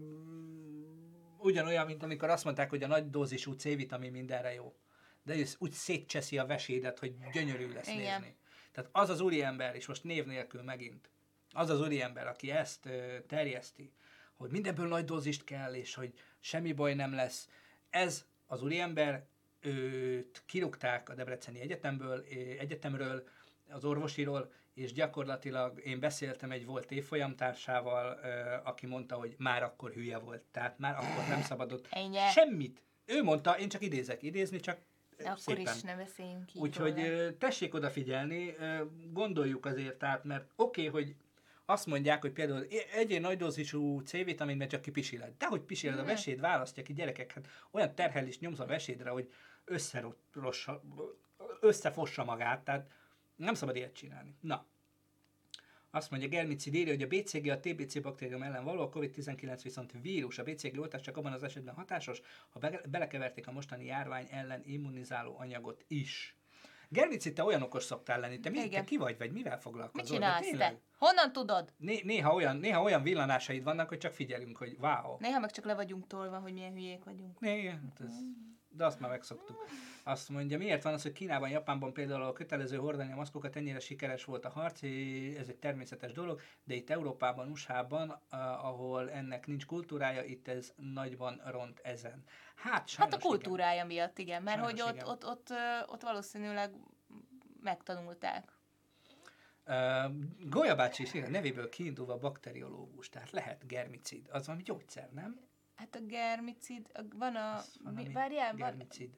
[1.47, 4.75] ugyanolyan, mint amikor azt mondták, hogy a nagy dózisú C-vitamin mindenre jó.
[5.23, 8.21] De ez úgy szétcseszi a vesédet, hogy gyönyörű lesz Igen.
[8.21, 8.37] nézni.
[8.73, 11.11] Tehát az az úriember, és most név nélkül megint,
[11.53, 13.93] az az úriember, aki ezt ö, terjeszti,
[14.37, 17.49] hogy mindenből nagy dózist kell, és hogy semmi baj nem lesz,
[17.91, 19.27] ez az úriember,
[19.61, 22.25] őt kirúgták a Debreceni Egyetemből,
[22.59, 23.29] Egyetemről,
[23.69, 28.19] az orvosiról, és gyakorlatilag én beszéltem egy volt évfolyamtársával,
[28.65, 32.19] aki mondta, hogy már akkor hülye volt, tehát már akkor nem szabadott Ennyi.
[32.33, 32.83] semmit.
[33.05, 34.79] Ő mondta, én csak idézek, idézni csak
[35.17, 35.75] De akkor szépen.
[35.75, 37.37] is ne beszéljünk így Úgyhogy róla.
[37.39, 38.55] tessék odafigyelni,
[39.13, 41.15] gondoljuk azért át, mert oké, okay, hogy
[41.65, 45.33] azt mondják, hogy például e- egyél nagy dózisú C-vitamin, mert csak kipisiled.
[45.39, 49.33] De hogy pisiled a veséd, választja ki gyerekek, hát olyan terhelést nyomsz a vesédre, hogy
[49.65, 50.83] összerossa,
[51.61, 52.91] összefossa magát, tehát
[53.37, 54.35] nem szabad ilyet csinálni.
[54.41, 54.67] Na,
[55.97, 59.93] azt mondja Germicid írja, hogy a BCG a TBC baktérium ellen való, a COVID-19 viszont
[60.03, 60.39] vírus.
[60.39, 64.63] A BCG oltás csak abban az esetben hatásos, ha be- belekeverték a mostani járvány ellen
[64.65, 66.37] immunizáló anyagot is.
[66.89, 70.19] Germicid, te olyan okos szoktál lenni, te, mi, te ki vagy, vagy mivel foglalkozol?
[70.19, 70.81] Mit csinálsz te?
[70.99, 71.73] Honnan tudod?
[71.77, 75.17] Né- néha, olyan, néha olyan villanásaid vannak, hogy csak figyelünk, hogy wow.
[75.19, 77.39] Néha meg csak le vagyunk tolva, hogy milyen hülyék vagyunk.
[77.41, 78.13] Igen, hát ez,
[78.77, 79.65] de azt már megszoktuk.
[80.03, 83.81] Azt mondja, miért van az, hogy Kínában, Japánban például a kötelező hordani a maszkokat ennyire
[83.81, 84.83] sikeres volt a harc,
[85.39, 88.21] ez egy természetes dolog, de itt Európában, USA-ban,
[88.63, 92.25] ahol ennek nincs kultúrája, itt ez nagyban ront ezen.
[92.55, 95.09] Hát, Hát a kultúrája miatt, igen, mert Sajnos hogy ott, igen.
[95.09, 96.71] ott, ott, ö, ott valószínűleg
[97.63, 98.53] megtanulták.
[99.67, 100.15] Igen.
[100.41, 104.29] Uh, Golya bácsi is igen, nevéből kiindulva bakteriológus, tehát lehet germicid.
[104.31, 105.41] Az valami gyógyszer, nem?
[105.77, 107.63] Hát a germicid, a- van a...
[107.95, 109.11] Mi, várjál, van germicid.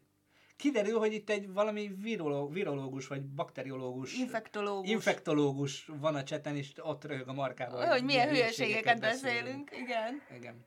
[0.56, 4.90] Kiderül, hogy itt egy valami viroló, virológus vagy bakteriológus infektológus.
[4.90, 7.88] infektológus van a cseten, és ott röhög a markában.
[7.88, 10.22] Hogy milyen hülyeségeket beszélünk, igen.
[10.36, 10.64] Igen.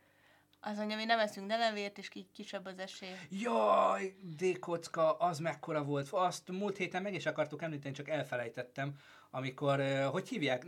[0.60, 3.10] Az mondja, mi nem eszünk denevért, és ki, kisebb az esély.
[3.30, 6.08] Jaj, D-kocka, az mekkora volt.
[6.12, 8.94] Azt múlt héten meg is akartuk említeni, csak elfelejtettem,
[9.30, 10.66] amikor, uh, hogy hívják,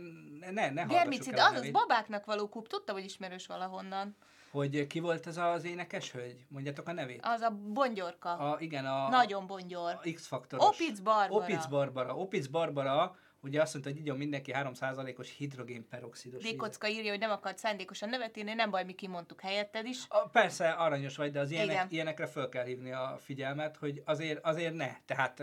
[0.50, 2.68] ne, ne, Germicid, el az az babáknak való kúp.
[2.68, 4.16] Tudtam, hogy ismerős valahonnan.
[4.54, 6.46] Hogy ki volt ez az énekes hölgy?
[6.48, 7.20] Mondjátok a nevét?
[7.22, 8.32] Az a bongyorka.
[8.32, 10.00] A, igen, a, Nagyon bongyor.
[10.04, 10.66] a X-faktoros.
[10.66, 11.42] Opic Barbara.
[11.42, 12.16] Opic Barbara.
[12.16, 16.42] Opic Barbara, ugye azt mondta, hogy igyon mindenki 3%-os hidrogénperoxidos.
[16.42, 20.04] D-kocka írja, hogy nem akart szándékosan nevet írni, nem baj, mi kimondtuk helyetted is.
[20.08, 21.86] A, persze, aranyos vagy, de az ilyenek, Igen.
[21.90, 24.96] ilyenekre föl kell hívni a figyelmet, hogy azért, azért ne.
[25.06, 25.42] Tehát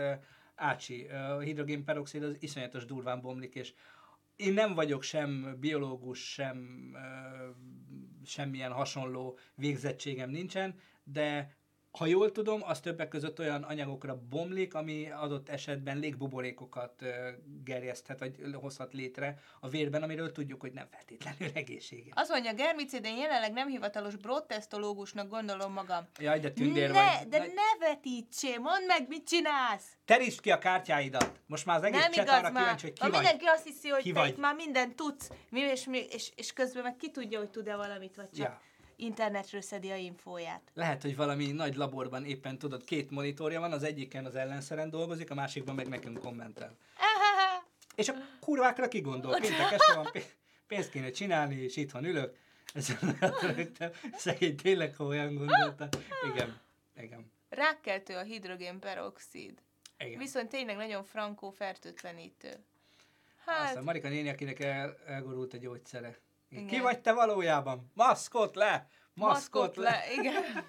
[0.54, 3.74] Ácsi, a hidrogénperoxid az iszonyatos durván bomlik, és
[4.36, 6.90] én nem vagyok sem biológus, sem
[8.24, 11.56] semmilyen hasonló végzettségem nincsen, de
[11.98, 17.02] ha jól tudom, az többek között olyan anyagokra bomlik, ami adott esetben légbuborékokat
[17.64, 22.12] gerjeszthet, vagy hozhat létre a vérben, amiről tudjuk, hogy nem feltétlenül egészséges.
[22.14, 26.06] Azt mondja, germicid, én jelenleg nem hivatalos brottesztológusnak gondolom magam.
[26.18, 27.28] Jaj, de tündér ne, vagy.
[27.28, 29.84] de Nagy- ne vetítsél, mondd meg, mit csinálsz!
[30.04, 31.40] Terítsd ki a kártyáidat!
[31.46, 32.62] Most már az egész nem chat igaz arra már.
[32.62, 33.20] kíváncsi, hogy ki Ma vagy.
[33.20, 34.28] mindenki azt hiszi, hogy Ki te vagy?
[34.28, 37.76] itt már mindent tudsz, mi, és, mi, és, és közben meg ki tudja, hogy tud-e
[37.76, 38.60] valamit, vagy csak Ja.
[39.02, 40.70] Internetről szedi a infóját.
[40.74, 45.30] Lehet, hogy valami nagy laborban éppen tudod, két monitorja van, az egyiken az ellenszeren dolgozik,
[45.30, 46.76] a másikban meg nekünk kommentel.
[47.94, 49.32] És a kurvákra ki gondol?
[49.40, 50.36] Péntek este van, pé-
[50.66, 52.36] pénzt kéne csinálni, és itthon ülök.
[53.40, 55.88] Rögtön szegény tényleg olyan gondolta.
[56.32, 56.60] Igen,
[56.96, 59.62] igen, Rákkeltő a hidrogénperoxid.
[59.98, 60.18] igen.
[60.18, 62.48] Viszont tényleg nagyon frankó fertőtlenítő.
[63.44, 66.18] Hát, Hát, Aztán Marika néni, akinek el, elgorult a gyógyszere.
[66.52, 66.66] Igen.
[66.66, 67.90] Ki vagy te valójában?
[67.94, 68.88] Maszkot le!
[69.14, 69.82] Maszkot, le!
[69.82, 70.02] le.
[70.18, 70.42] Igen.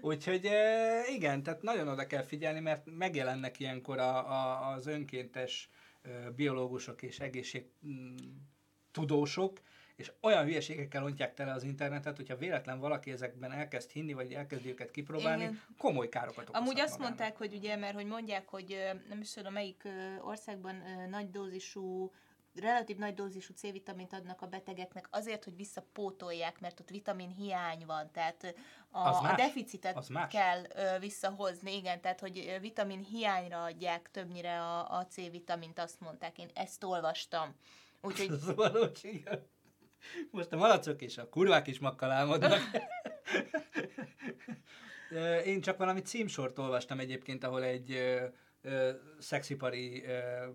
[0.00, 0.50] Úgyhogy
[1.14, 5.70] igen, tehát nagyon oda kell figyelni, mert megjelennek ilyenkor a, a, az önkéntes
[6.36, 9.60] biológusok és egészségtudósok,
[9.96, 14.68] és olyan hülyeségekkel ontják tele az internetet, hogyha véletlen valaki ezekben elkezd hinni, vagy elkezdi
[14.68, 15.60] őket kipróbálni, Igen.
[15.78, 17.18] komoly károkat okozhat Amúgy azt magának.
[17.18, 18.76] mondták, hogy ugye, mert hogy mondják, hogy
[19.08, 19.82] nem is tudom, melyik
[20.20, 22.12] országban nagy dózisú
[22.54, 28.10] relatív nagy dózisú C-vitamint adnak a betegeknek azért, hogy visszapótolják, mert ott vitamin hiány van,
[28.12, 28.54] tehát
[28.90, 34.98] a, Az a deficitet kell ö, visszahozni, igen, tehát hogy vitamin hiányra adják többnyire a,
[34.98, 37.54] a C-vitamint, azt mondták, én ezt olvastam.
[38.02, 39.46] Úgyhogy Szóval, hogy igen.
[40.30, 42.60] Most a malacok és a kurvák is makkal álmodnak.
[45.44, 48.20] Én csak valami címsort olvastam egyébként, ahol egy
[49.18, 50.48] szexipari ö,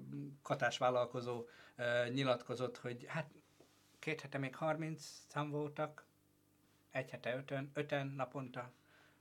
[1.76, 3.32] ö, nyilatkozott, hogy hát
[4.00, 6.06] két hete még 30 szám voltak,
[6.92, 8.72] egy hete ötön, öten naponta,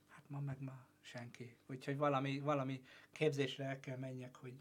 [0.09, 1.57] hát ma meg ma senki.
[1.67, 4.53] Úgyhogy valami, valami képzésre el kell menjek, hogy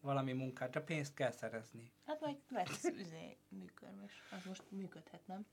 [0.00, 1.92] valami munkát, de pénzt kell szerezni.
[2.06, 4.12] hát majd lesz üzé, műkörmös.
[4.30, 5.46] Az most működhet, nem?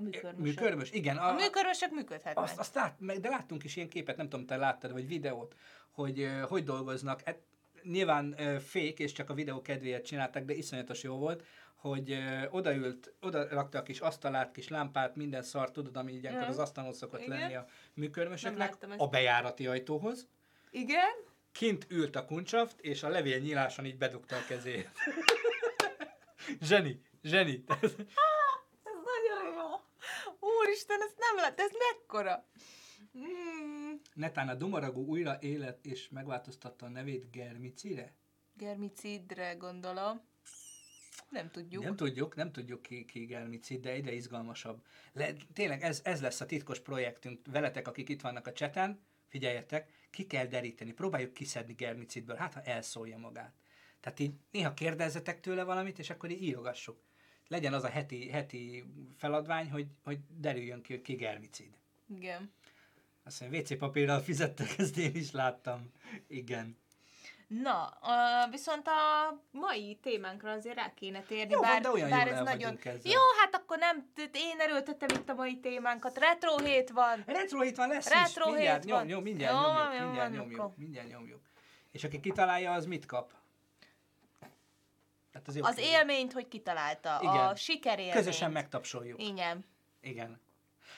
[0.00, 0.38] A műkörmösök.
[0.38, 0.90] Műkörmös?
[0.92, 1.16] Igen.
[1.16, 2.44] A műkörmösök működhetnek.
[2.44, 5.54] Azt, azt lát, de láttunk is ilyen képet, nem tudom, te láttad, vagy videót,
[5.90, 7.20] hogy hogy dolgoznak.
[7.24, 7.38] Hát,
[7.82, 12.18] nyilván fék, és csak a videó kedvéért csinálták, de iszonyatos jó volt, hogy
[12.50, 16.92] odaült, oda rakta a kis asztalát, kis lámpát, minden szar, tudod, ami ilyenkor az asztalon
[16.92, 17.38] szokott Igen.
[17.38, 20.28] lenni a műkörmösöknek, a bejárati ajtóhoz.
[20.70, 21.14] Igen?
[21.52, 24.90] Kint ült a kuncsaft, és a levél nyíláson így bedugta a kezét.
[26.68, 27.64] zseni, zseni.
[30.80, 30.86] Ez.
[30.86, 32.46] Úristen, ezt nem lett, ez mekkora?
[33.18, 33.94] Mm.
[34.14, 38.14] Netán a Dumaragú újra élet és megváltoztatta a nevét Germicire?
[38.54, 40.20] Germicidre gondolom.
[41.28, 41.84] Nem tudjuk.
[41.84, 44.84] Nem tudjuk, nem tudjuk ki, ki Germicid, de egyre izgalmasabb.
[45.12, 49.00] Le, tényleg ez, ez lesz a titkos projektünk veletek, akik itt vannak a cseten.
[49.28, 53.54] Figyeljetek, ki kell deríteni, próbáljuk kiszedni Germicidből, hát ha elszólja magát.
[54.00, 57.02] Tehát így néha kérdezzetek tőle valamit, és akkor így írogassuk.
[57.50, 58.84] Legyen az a heti, heti
[59.16, 61.70] feladvány, hogy, hogy derüljön ki, hogy ki Germicid.
[62.14, 62.52] Igen.
[63.24, 65.92] Azt mondja, WC papírral fizettek, ezt én is láttam.
[66.26, 66.76] Igen.
[67.46, 67.98] Na,
[68.50, 72.78] viszont a mai témánkra azért rá kéne térni, Jó bár, de olyan bár ez nagyon...
[72.78, 73.12] ezzel.
[73.12, 76.18] Jó, hát akkor nem, én erőltettem itt a mai témánkat.
[76.18, 77.22] Retro hét van.
[77.26, 78.54] Retro hét van, lesz Retro is.
[78.54, 80.74] Mindjárt, hét nyom, nyom, mindjárt Jó, nyomjuk, jó, mindjárt nyomjuk, akkor.
[80.76, 81.40] mindjárt nyomjuk.
[81.90, 83.32] És aki kitalálja, az mit kap?
[85.46, 87.16] Hát az, Az élményt, hogy kitalálta.
[87.16, 87.54] A Igen.
[87.56, 88.16] sikerélményt.
[88.16, 89.22] Közösen megtapsoljuk.
[89.22, 89.64] Igen.
[90.00, 90.40] Igen.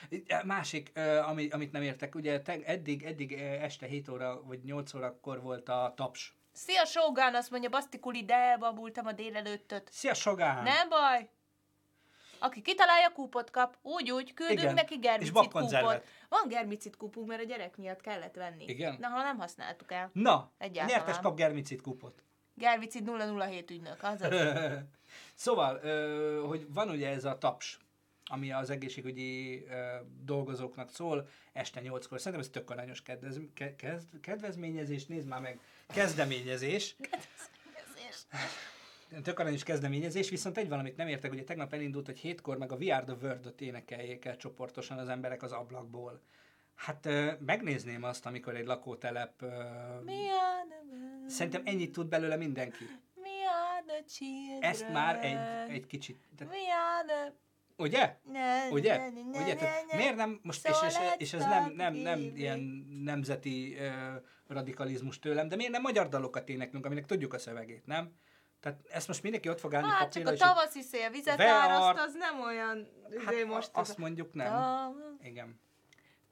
[0.09, 4.43] Itt, Másik, ö, ami, amit nem értek, ugye te, eddig, eddig ö, este 7 óra
[4.43, 6.35] vagy 8 órakor volt a taps.
[6.51, 9.89] Szia, Shogun, azt mondja, Basztikuli, de elbabultam a délelőttöt.
[9.91, 10.63] Szia, Sogán!
[10.63, 11.29] Nem baj.
[12.39, 14.73] Aki kitalálja kúpot kap, úgy-úgy küldünk Igen.
[14.73, 14.99] neki
[15.31, 15.99] babkonzervet.
[16.01, 16.09] kúpot.
[16.29, 18.63] Van germicid kúpunk, mert a gyerek miatt kellett venni.
[18.67, 18.97] Igen.
[18.99, 20.09] Na, ha nem használtuk el.
[20.13, 20.97] Na, Egyáltalán.
[20.99, 22.23] nyertes kap Germicid kupot.
[22.53, 24.33] Germicid 007 ügynök, azaz.
[25.33, 27.79] szóval, ö, hogy van ugye ez a taps,
[28.25, 29.65] ami az egészségügyi
[30.23, 32.19] dolgozóknak szól, este 8-kor.
[32.19, 36.95] Szerintem ez tök aranyos kedvez, ke, kezd, kedvezményezés, nézd már meg, kezdeményezés.
[39.23, 42.75] Tök aranyos kezdeményezés, viszont egy valamit nem értek, ugye tegnap elindult, hogy hétkor meg a
[42.75, 46.21] We Are the World-ot énekeljék el csoportosan az emberek az ablakból.
[46.75, 47.09] Hát
[47.39, 49.41] megnézném azt, amikor egy lakótelep...
[50.03, 51.29] Mi a neve?
[51.29, 52.83] szerintem ennyit tud belőle mindenki.
[53.13, 54.61] Mi a the children?
[54.61, 56.19] Ezt már egy, egy kicsit...
[56.37, 57.33] Tehát, Mi a the...
[57.77, 58.17] ugye?
[58.23, 58.97] Ne, Ugye?
[58.97, 59.55] ne, ne, Ugye?
[59.55, 59.97] Tehát ne.
[59.97, 62.59] miért nem, most, és, és, és ez nem, nem, nem ilyen
[63.03, 68.13] nemzeti uh, radikalizmus tőlem, de miért nem magyar dalokat éneklünk, aminek tudjuk a szövegét, nem?
[68.59, 72.13] Tehát ezt most mindenki ott fog állni Hát csak a tavaszi szél vizet áraszt, az
[72.13, 72.87] nem olyan...
[73.25, 74.53] hát most azt mondjuk nem.
[75.21, 75.59] Igen.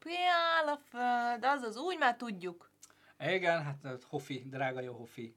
[0.04, 2.72] Piál a föld, azaz, úgy már tudjuk.
[3.20, 5.36] Igen, hát Hofi, drága jó Hofi.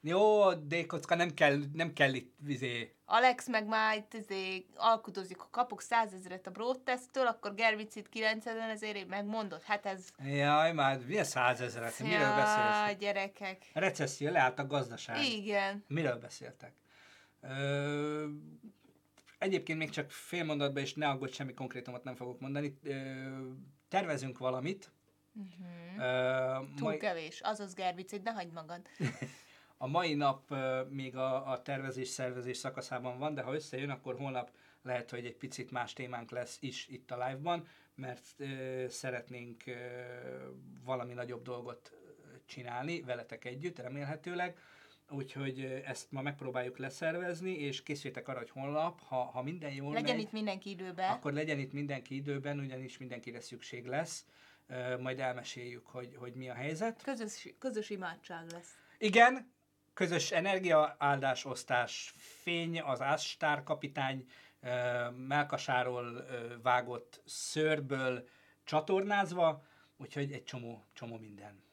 [0.00, 2.94] Jó, D-kocka, nem kell, nem kell itt vizé.
[3.04, 9.08] Alex meg már itt izé, alkudozik, ha kapok százezret a broadtesttől, akkor Gervicit 90 ezért
[9.08, 9.62] megmondod.
[9.62, 10.08] Hát ez...
[10.24, 12.98] Jaj, már milyen százezeret, miről Ja, beszélsz?
[12.98, 13.70] gyerekek.
[13.72, 15.24] Recesszió, leállt a gazdaság.
[15.24, 15.84] Igen.
[15.88, 16.72] Miről beszéltek?
[17.40, 18.26] Ö,
[19.38, 22.78] egyébként még csak fél mondatban, és ne aggódj, semmi konkrétumot nem fogok mondani.
[23.88, 24.92] Tervezünk valamit.
[25.34, 26.06] Uh-huh.
[26.06, 27.40] Ö, Túl mai, kevés.
[27.40, 28.80] Azaz Gervicit, ne hagyd magad.
[29.76, 34.50] a mai nap ö, még a, a tervezés-szervezés szakaszában van, de ha összejön, akkor holnap
[34.82, 39.72] lehet, hogy egy picit más témánk lesz is itt a live-ban, mert ö, szeretnénk ö,
[40.84, 41.92] valami nagyobb dolgot
[42.46, 44.58] csinálni veletek együtt, remélhetőleg.
[45.10, 50.16] Úgyhogy ezt ma megpróbáljuk leszervezni, és készüljetek arra, hogy holnap, ha, ha minden jól Legyen
[50.16, 51.10] megy, itt mindenki időben.
[51.10, 54.24] akkor legyen itt mindenki időben, ugyanis mindenkire szükség lesz.
[55.00, 57.02] Majd elmeséljük, hogy, hogy mi a helyzet.
[57.02, 58.78] Közös, közös imádság lesz.
[58.98, 59.52] Igen,
[59.94, 64.26] közös energiaáldás, osztás, fény, az Ástár kapitány
[65.26, 66.26] melkasáról
[66.62, 68.28] vágott szőrből
[68.64, 69.64] csatornázva,
[69.96, 71.66] úgyhogy egy csomó, csomó minden.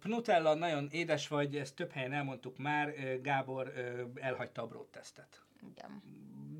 [0.00, 3.72] Pnutella, nagyon édes vagy, ezt több helyen elmondtuk már, Gábor
[4.14, 6.02] elhagyta a bród tesztet Igen.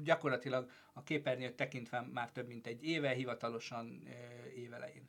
[0.05, 4.09] gyakorlatilag a képernyőt tekintve már több mint egy éve, hivatalosan
[4.55, 5.09] évelején.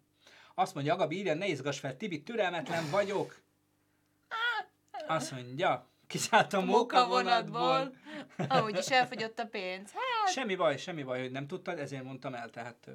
[0.56, 3.42] Azt mondja, Agabi írja, ne izgass fel, Tibi, türelmetlen vagyok.
[5.08, 7.96] Azt mondja, kiszállt a munkavonatból.
[8.48, 9.92] Amúgy is elfogyott a pénz.
[9.92, 12.90] Hát, Semmi baj, semmi baj, hogy nem tudtad, ezért mondtam el, tehát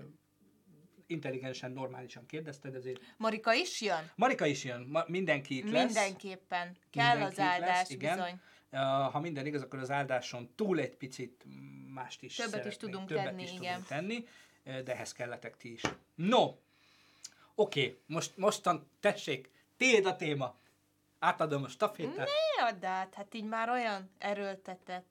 [1.07, 3.01] intelligensen, normálisan kérdezted, ezért.
[3.17, 4.11] Marika is jön?
[4.15, 5.85] Marika is jön, ma, mindenki itt lesz.
[5.85, 6.77] Mindenképpen.
[6.91, 8.17] Kell Mindenki az áldás, lesz, igen.
[8.17, 8.41] bizony.
[9.11, 11.45] Ha minden igaz, akkor az áldáson túl egy picit
[11.95, 13.61] mást is Többet is szeretnénk, tudunk többet tenni, is igen.
[13.61, 14.27] tudunk tenni,
[14.85, 15.83] de ehhez kelletek ti is.
[16.15, 16.61] No, oké,
[17.55, 17.99] okay.
[18.07, 20.55] most, mostan tessék, tiéd a téma.
[21.19, 22.29] Átadom a stafétát.
[22.57, 25.07] Ne add át, hát így már olyan erőltetett.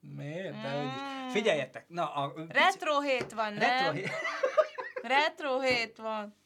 [0.00, 0.62] Miért?
[0.62, 1.00] De is.
[1.00, 1.28] Mm.
[1.28, 2.34] Figyeljetek, na a...
[2.48, 3.60] Retro hét van, nem?
[3.60, 4.10] retro hét,
[5.02, 6.36] Retro hét van.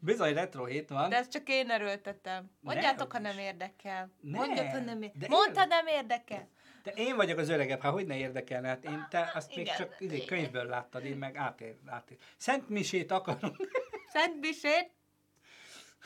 [0.00, 1.08] bizony retro hét van.
[1.08, 2.50] De ezt csak én erőltetem.
[2.60, 4.10] Mondjátok, ha Ne, nem érdekel.
[4.20, 5.28] Ne, Mondjad, ha nem de érdekel.
[5.28, 6.48] Mondd, ha nem érdekel.
[6.82, 8.68] De én vagyok az öregebb, hát hogy ne érdekelne?
[8.68, 9.76] Hát én, te azt még Igen.
[9.76, 12.16] csak izé, könyvből láttad, én meg átér, átér.
[12.36, 13.56] Szent Misét akarunk.
[14.12, 14.94] Szent Bisét.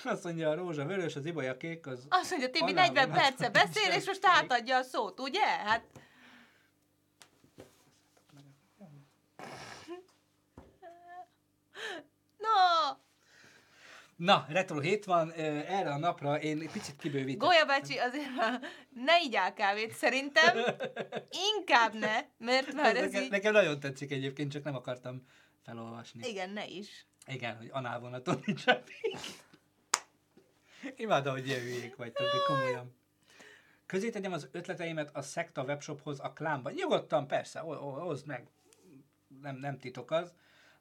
[0.05, 2.07] Azt mondja a rózsa vörös, az ibolya kék, az...
[2.09, 5.47] Azt mondja, Tibi Alá 40 van, perce beszél, és most átadja a szót, ugye?
[5.47, 5.83] Hát...
[12.51, 12.97] No!
[14.17, 17.49] Na, retro hét van, erre a napra én picit kibővítettem.
[17.49, 18.29] Golya bácsi, azért
[19.05, 20.59] ne igyál kávét, szerintem.
[21.57, 23.31] Inkább ne, mert már ez nekem, így...
[23.31, 25.27] nekem nagyon tetszik egyébként, csak nem akartam
[25.65, 26.29] felolvasni.
[26.29, 27.07] Igen, ne is.
[27.27, 28.65] Igen, hogy análvonaton nincs.
[30.97, 32.99] Imádom, hogy ilyen hülyék vagytok, de komolyan.
[33.87, 36.71] Közé tegyem az ötleteimet a Szekta webshophoz a klámba.
[36.71, 38.47] Nyugodtan, persze, hozd meg.
[39.43, 40.33] Nem, nem titok az.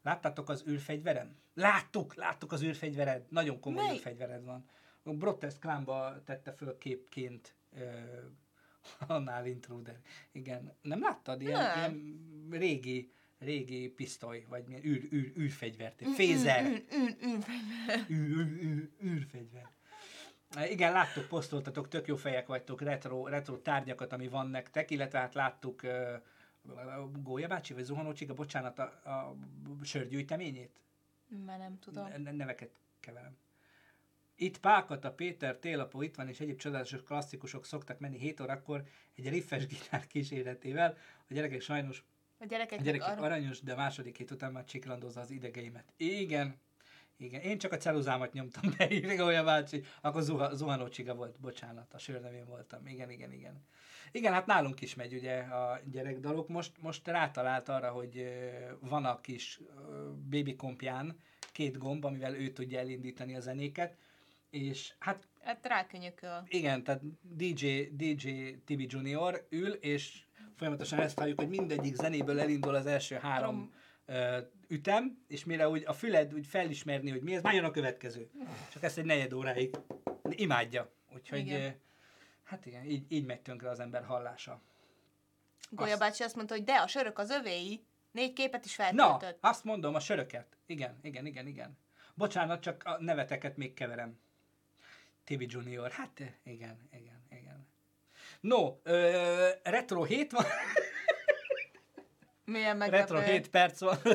[0.01, 1.35] Láttátok az űrfegyverem?
[1.53, 3.25] Láttuk, láttuk az űrfegyvered.
[3.29, 3.95] Nagyon komoly Mely?
[3.95, 4.65] űrfegyvered van.
[5.03, 7.85] A Brotest klámba tette föl képként ö,
[9.07, 9.99] annál intruder.
[10.31, 10.73] Igen.
[10.81, 11.41] Nem láttad?
[11.41, 11.77] Ilyen, Nem.
[11.95, 16.01] ilyen régi, régi pisztoly, vagy milyen űr, űr, űrfegyvert.
[16.15, 16.65] Fézer.
[16.65, 18.05] Ün, ün, ün, ün.
[18.07, 19.69] Ű- ű- ű- űrfegyver.
[20.69, 25.33] Igen, láttuk, posztoltatok, tök jó fejek vagytok, retro, retro tárgyakat, ami van nektek, illetve hát
[25.33, 25.91] láttuk uh,
[27.23, 29.35] Gólya bácsi, vagy Zuhanó Csiga, bocsánat, a, a
[29.83, 30.79] sörgyűjteményét?
[31.45, 32.07] Már nem tudom.
[32.17, 33.37] Ne- Neveket keverem.
[34.35, 38.83] Itt Pákata, Péter, Télapó itt van, és egyéb csodálatos klasszikusok szoktak menni 7 órakor
[39.15, 40.97] egy riffes gitár kíséretével.
[41.29, 42.03] A gyerekek sajnos
[42.39, 45.93] A gyerekek, a gyerekek aranyos, de a második hét után már csiklandozza az idegeimet.
[45.97, 46.55] Igen,
[47.19, 47.41] igen.
[47.41, 49.83] Én csak a ceruzámat nyomtam be, írja olyan bácsi.
[50.01, 52.87] Akkor zuha, zuhanó csiga volt, bocsánat, a sörnevén voltam.
[52.87, 53.63] Igen, igen, igen.
[54.11, 56.47] Igen, hát nálunk is megy ugye a gyerekdalok.
[56.47, 58.25] Most, most rátalált arra, hogy
[58.79, 59.59] van a kis
[59.89, 61.17] ö, babykompján
[61.51, 63.95] két gomb, amivel ő tudja elindítani a zenéket.
[64.49, 66.43] És hát Hát rákönyököl.
[66.47, 68.29] igen, tehát DJ, DJ
[68.65, 70.21] Tibi Junior ül, és
[70.55, 73.73] folyamatosan ezt halljuk, hogy mindegyik zenéből elindul az első három
[74.67, 78.29] ütem, és mire úgy a füled úgy felismerni, hogy mi ez, már jön a következő.
[78.71, 79.75] Csak ezt egy negyed óráig
[80.29, 80.91] imádja.
[81.15, 81.79] Úgyhogy Igen.
[82.43, 84.61] hát igen, így, így megy tönkre az ember hallása.
[85.69, 85.99] Golya Azt.
[86.01, 87.83] bácsi azt mondta, hogy de, a sörök az övéi.
[88.11, 89.37] Négy képet is Na, feltöltött.
[89.41, 90.57] azt mondom, a söröket.
[90.65, 91.77] Igen, igen, igen, igen.
[92.13, 94.19] Bocsánat, csak a neveteket még keverem.
[95.23, 97.67] Tibi Junior, hát igen, igen, igen.
[98.39, 100.45] No, ö, retro 7 van,
[102.49, 103.31] Milyen retro meglepő.
[103.31, 103.97] 7 perc van.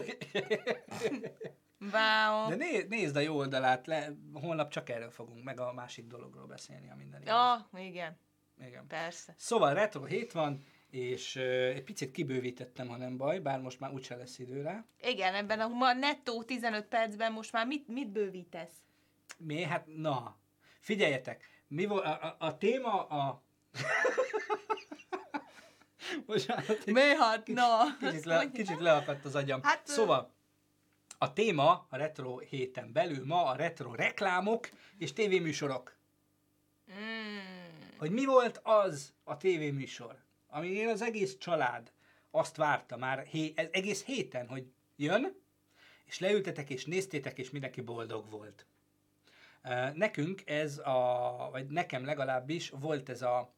[1.93, 2.49] Wow.
[2.49, 6.47] De né, nézd a jó oldalát, le, holnap csak erről fogunk, meg a másik dologról
[6.47, 7.23] beszélni, a minden.
[7.25, 8.19] Ja, igen,
[8.67, 8.87] Igen.
[8.87, 9.35] persze.
[9.37, 13.93] Szóval retro 7 van, és ö, egy picit kibővítettem, ha nem baj, bár most már
[13.93, 14.85] úgyse lesz idő rá.
[15.01, 18.75] Igen, ebben a ma nettó 15 percben most már mit, mit bővítesz?
[19.39, 19.63] Mi?
[19.63, 20.39] Hát na,
[20.81, 23.43] figyeljetek, mi volt, a, a, a téma a...
[26.27, 27.97] Bocsánat, Mi hát, na.
[28.01, 29.63] kicsit, le, kicsit leakadt az agyam.
[29.63, 30.33] Hát, szóval,
[31.19, 35.97] a téma a retro héten belül ma a retro reklámok és tévéműsorok.
[36.93, 37.65] Mm.
[37.99, 41.93] Hogy mi volt az a tévéműsor, ami én az egész család
[42.31, 45.43] azt várta már hé, egész héten, hogy jön,
[46.05, 48.67] és leültetek és néztétek, és mindenki boldog volt.
[49.95, 53.55] Nekünk ez a, vagy nekem legalábbis volt ez a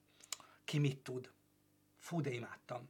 [0.64, 1.30] ki mit tud.
[2.06, 2.88] Fú, de imádtam.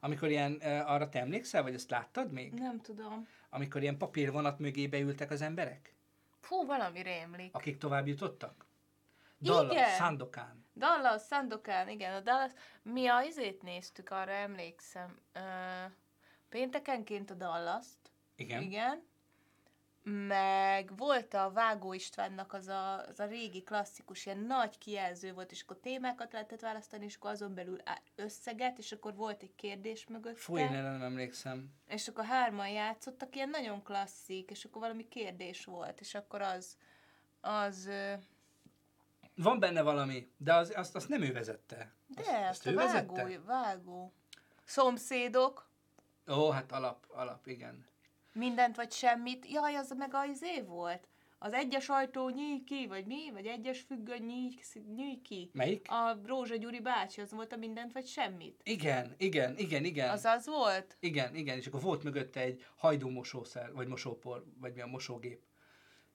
[0.00, 0.54] Amikor ilyen,
[0.86, 2.52] arra te emlékszel, vagy ezt láttad még?
[2.52, 3.28] Nem tudom.
[3.50, 5.94] Amikor ilyen papírvonat mögé beültek az emberek,
[6.40, 7.54] Fú, valami rémlik.
[7.54, 8.66] akik tovább jutottak?
[9.40, 9.88] Dallas, Igen.
[9.88, 10.66] Sandokan.
[10.74, 12.52] Dallas, Sandokan, igen, a Dallas.
[12.82, 15.18] Mi a izét néztük, arra emlékszem.
[15.32, 15.40] Ö,
[16.48, 18.10] péntekenként a Dallas-t.
[18.36, 18.62] Igen.
[18.62, 19.02] Igen.
[20.06, 25.50] Meg volt a Vágó Istvánnak az a, az a régi klasszikus, ilyen nagy kijelző volt,
[25.50, 27.78] és akkor témákat lehetett választani, és akkor azon belül
[28.14, 30.38] összeget, és akkor volt egy kérdés mögötte.
[30.38, 31.70] Fúj, én nem emlékszem.
[31.86, 36.76] És akkor hárman játszottak, ilyen nagyon klasszik, és akkor valami kérdés volt, és akkor az,
[37.40, 37.90] az,
[39.34, 41.92] Van benne valami, de az, azt, azt nem ő vezette.
[42.06, 43.40] de azt, azt a ő vágó, vezette?
[43.44, 44.12] vágó.
[44.64, 45.68] Szomszédok,
[46.28, 47.86] Ó, hát alap, alap, igen.
[48.34, 49.50] Mindent vagy semmit.
[49.50, 51.08] Jaj, az meg az év volt.
[51.38, 53.30] Az egyes ajtó nyíj ki, vagy mi?
[53.32, 54.58] Vagy egyes függöny nyíj,
[54.94, 55.50] nyíj ki.
[55.52, 55.86] Melyik?
[55.90, 58.60] A Rózsa Gyuri bácsi, az volt a mindent vagy semmit.
[58.64, 60.10] Igen, igen, igen, igen.
[60.10, 60.96] Az az volt?
[61.00, 65.42] Igen, igen, és akkor volt mögötte egy hajdú mosószer, vagy mosópor, vagy mi a mosógép.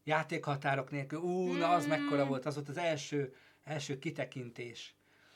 [0.03, 4.95] Játékhatárok nélkül, ú, na az mekkora volt, az volt az első, első kitekintés.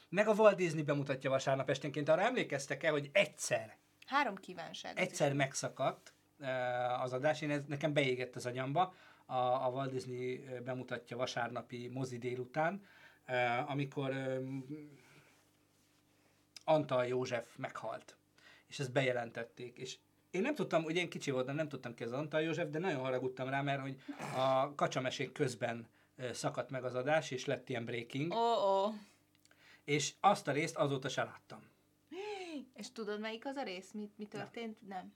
[0.10, 5.00] Meg a Walt Disney bemutatja vasárnap esténként, arra emlékeztek-e, hogy egyszer, Három kívánság.
[5.00, 6.13] egyszer megszakadt
[7.02, 12.18] az adás, én ez nekem beégett az agyamba, a, a Walt Disney bemutatja vasárnapi mozi
[12.18, 12.86] délután,
[13.68, 14.14] amikor
[16.64, 18.16] Antal József meghalt.
[18.68, 19.78] És ezt bejelentették.
[19.78, 19.98] És
[20.32, 23.00] én nem tudtam, ugye én kicsi voltam, nem tudtam ki az Antal József, de nagyon
[23.00, 24.02] haragudtam rá, mert hogy
[24.36, 25.88] a kacsamesék közben
[26.32, 28.94] szakadt meg az adás, és lett ilyen breaking, Ó, ó.
[29.84, 31.72] és azt a részt azóta se láttam.
[32.74, 33.92] És tudod, melyik az a rész?
[33.92, 34.78] Mi, mi történt?
[34.88, 34.98] Nem.
[34.98, 35.14] Nem.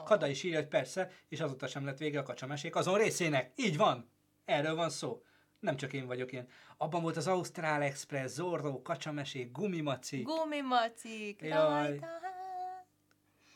[0.00, 0.02] Ó.
[0.04, 3.52] Kada is írja, hogy persze, és azóta sem lett vége a kacsamesék azon részének.
[3.56, 4.10] Így van.
[4.44, 5.22] Erről van szó.
[5.60, 6.48] Nem csak én vagyok ilyen.
[6.76, 10.22] Abban volt az Ausztrál Express, Zorro, kacsamesék, gumimaci.
[10.22, 11.98] Gumimacik, Jaj.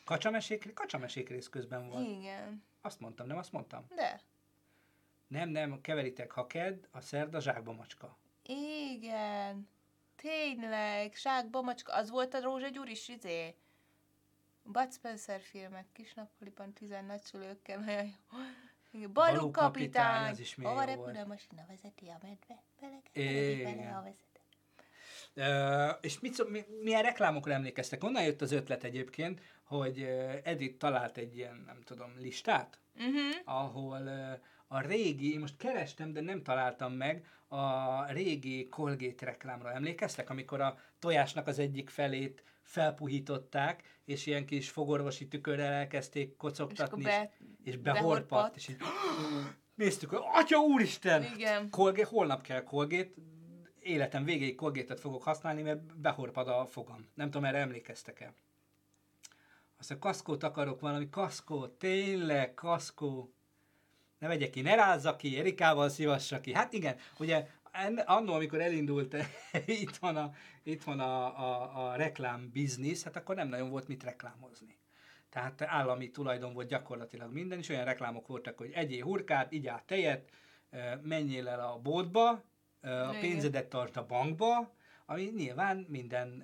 [0.05, 2.07] Kacsamesék, kacsamesék rész közben volt.
[2.07, 2.63] Igen.
[2.81, 3.85] Azt mondtam, nem azt mondtam?
[3.95, 4.21] De.
[5.27, 8.17] Nem, nem, keveritek, ha kedd, a szerda zsákba macska.
[8.45, 9.69] Igen.
[10.15, 11.15] Tényleg.
[11.15, 11.93] Zsákba macska.
[11.93, 13.55] Az volt a Rózsa Gyuris izé.
[14.63, 18.13] Bud Spencer filmek, kis nappaliban tizen nagyszülőkkel, nagyon
[18.91, 19.09] jó.
[19.09, 22.63] Balú kapitány, az is Hova repül a masina, vezeti a medve,
[23.13, 23.63] Igen.
[23.63, 24.39] bele a vezető.
[25.33, 28.03] Ö, és mit, mi, milyen reklámokra emlékeztek?
[28.03, 33.35] Onnan jött az ötlet egyébként, hogy ö, Edith talált egy ilyen, nem tudom, listát, Uh-huh.
[33.45, 34.07] ahol
[34.67, 40.61] a régi, én most kerestem, de nem találtam meg, a régi Colgate reklámra emlékeztek, amikor
[40.61, 47.31] a tojásnak az egyik felét felpuhították, és ilyen kis fogorvosi tükörrel elkezdték És kocogtatni, be,
[47.63, 48.55] és behorpadt, behorpadt.
[48.55, 48.77] és így
[49.75, 51.23] néztük, hogy atya úristen!
[51.35, 51.69] Igen.
[51.69, 53.11] Colgate, holnap kell Colgate,
[53.79, 57.07] életem végéig Colgate-et fogok használni, mert behorpad a fogam.
[57.13, 58.33] Nem tudom, erre emlékeztek-e.
[59.79, 63.33] Aztán kaszkót akarok, valami kaszkó, tényleg kaszkó.
[64.23, 66.53] Ne vegye ki, ne rázza ki, Erikával szívassa ki.
[66.53, 69.15] Hát igen, ugye en- annó, amikor elindult
[69.65, 73.87] itt van a, itt van a, a, a reklám biznisz, hát akkor nem nagyon volt
[73.87, 74.77] mit reklámozni.
[75.29, 80.29] Tehát állami tulajdon volt gyakorlatilag minden, és olyan reklámok voltak, hogy egyél hurkát, igyál tejet,
[81.01, 82.29] menjél el a boltba,
[82.81, 84.73] a pénzedet tart a bankba,
[85.05, 86.43] ami nyilván minden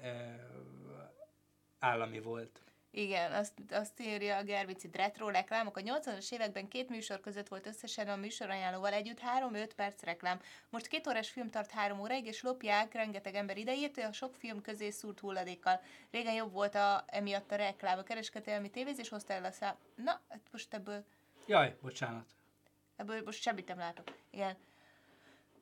[1.80, 2.62] állami volt.
[2.92, 5.78] Igen, azt, azt írja a Gervicid retro reklámok.
[5.78, 9.22] A 80-as években két műsor között volt összesen a műsorajánlóval együtt
[9.52, 10.42] 3-5 perc reklám.
[10.70, 14.62] Most két órás film tart 3 óráig, és lopják rengeteg ember idejét a sok film
[14.62, 15.82] közé szúrt hulladékkal.
[16.12, 17.98] Régen jobb volt a, emiatt a reklám.
[17.98, 19.76] A kereskedelmi tévézés hozta el a szám...
[19.96, 21.06] Na, hát most ebből,
[21.48, 22.30] Jaj, bocsánat.
[22.96, 24.16] ebből most semmit nem látok.
[24.32, 24.58] Igen.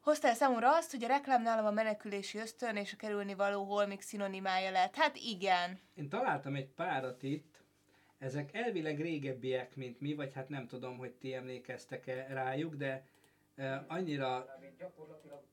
[0.08, 4.02] Hozta el számomra azt, hogy a reklámnál a menekülési ösztön és a kerülni való holmik
[4.02, 4.96] szinonimája lett.
[4.96, 5.80] Hát igen.
[5.94, 7.64] Én találtam egy párat itt,
[8.18, 13.06] ezek elvileg régebbiek, mint mi, vagy hát nem tudom, hogy ti emlékeztek-e rájuk, de
[13.58, 14.60] uh, annyira,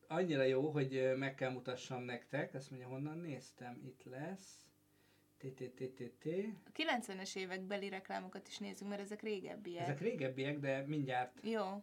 [0.08, 2.54] annyira jó, hogy uh, meg kell mutassam nektek.
[2.54, 3.80] Ezt mondja, honnan néztem?
[3.84, 4.66] Itt lesz.
[5.38, 6.26] TTTTT.
[6.66, 9.82] A 90-es évek beli reklámokat is nézzük, mert ezek régebbiek.
[9.82, 11.82] Ezek régebbiek, de mindjárt Jó.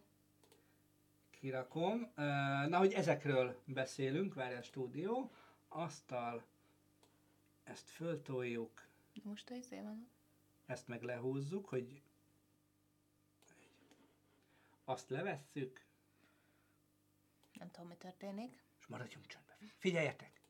[1.42, 2.12] Kirakom.
[2.68, 5.30] Na, hogy ezekről beszélünk, várj a stúdió.
[5.68, 6.44] Asztal,
[7.64, 8.86] ezt föltoljuk,
[9.22, 10.08] Most a izé van.
[10.66, 12.02] ezt meg lehúzzuk, hogy
[14.84, 15.84] azt levesszük,
[17.52, 18.62] Nem tudom, mi történik.
[18.78, 19.56] és maradjunk csöndben.
[19.78, 20.40] Figyeljetek!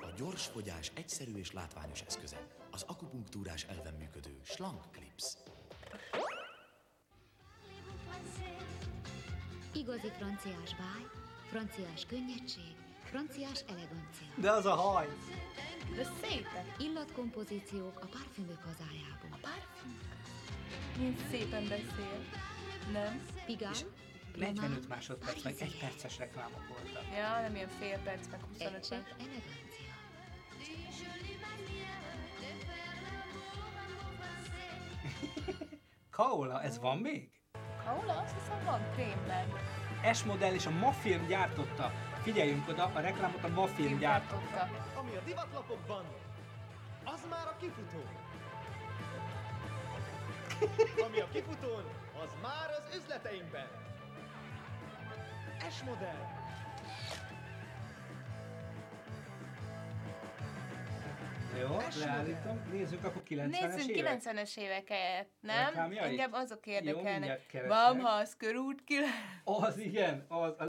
[0.00, 2.46] A gyors fogyás egyszerű és látványos eszköze.
[2.70, 5.36] Az akupunktúrás elven működő Schlank Clips.
[9.72, 11.04] Igazi franciás báj,
[11.48, 14.26] franciás könnyedség, franciás elegancia.
[14.34, 15.08] De az a haj!
[15.96, 16.64] De szépen.
[16.78, 19.38] Illatkompozíciók a parfümök hazájából.
[19.40, 19.98] Parfüm.
[20.96, 22.24] Milyen szépen beszél.
[22.92, 23.20] Nem.
[23.46, 23.86] Pigalle,
[24.36, 27.02] 45 másodperc, meg egy perces reklámok voltak.
[27.16, 28.90] Ja, nem ilyen fél perc, meg 25 egy perc.
[28.90, 29.94] elegancia.
[36.10, 37.39] Kaola, ez van még?
[37.90, 39.46] Kaola, azt hiszem van krémben.
[40.14, 41.92] S modell és a Mafilm gyártotta.
[42.22, 44.54] Figyeljünk oda, a reklámot a Mafilm gyártotta.
[44.54, 44.98] Gyártotta.
[44.98, 46.04] Ami a divatlapokban,
[47.04, 48.02] az már a kifutó.
[51.06, 51.84] Ami a kifutón,
[52.22, 53.68] az már az üzleteinkben.
[55.70, 55.82] S
[61.60, 62.62] Jó, leállítom.
[62.72, 64.20] Nézzük akkor 90-es Nézzünk évek.
[64.22, 65.64] 90-es éveket, nem?
[65.64, 66.10] Reklámjait?
[66.10, 67.64] Engem azok érdekelnek.
[67.68, 69.10] Bamhasz körút 9.
[69.44, 70.64] Az igen, az a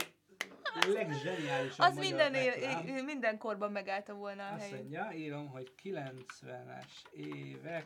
[0.88, 2.86] legzseniálisabb Az minden, reklám.
[2.86, 4.76] él, minden korban megállta volna a Azt helyét.
[4.76, 7.84] mondja, írom, hogy 90-es évek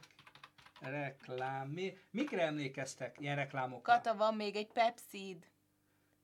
[0.81, 1.69] reklám.
[1.69, 3.93] Mi, mikre emlékeztek ilyen reklámokra?
[3.93, 5.47] Kata, van még egy Pepsid.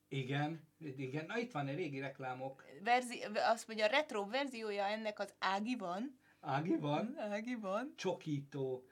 [0.07, 0.67] Igen,
[0.97, 1.25] igen.
[1.25, 2.63] Na itt van egy régi reklámok.
[2.83, 6.21] Verzi, azt mondja, a retro verziója ennek az Ági van.
[6.45, 7.93] Ági van, Ági van.
[7.95, 8.85] csokító.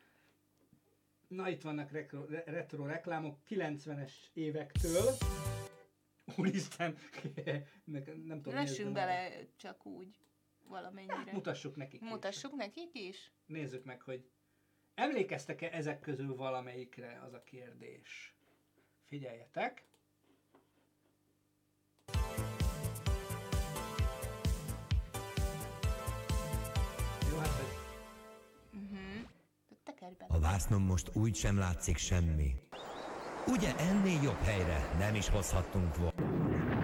[1.27, 5.11] Na itt vannak retro, retro reklámok 90-es évektől.
[6.37, 6.97] Úristen,
[7.83, 8.53] ne- nem tudom.
[8.53, 10.19] Lessünk bele csak úgy
[10.67, 11.31] valamennyire.
[11.31, 12.01] Mutassuk nekik.
[12.01, 12.09] is.
[12.09, 13.31] Mutassuk nekik is?
[13.45, 14.29] Nézzük meg, hogy
[14.93, 18.35] emlékeztek-e ezek közül valamelyikre, az a kérdés.
[19.07, 19.83] Figyeljetek!
[30.51, 32.55] Vásznon most úgy sem látszik semmi.
[33.47, 36.80] Ugye ennél jobb helyre nem is hozhattunk volna.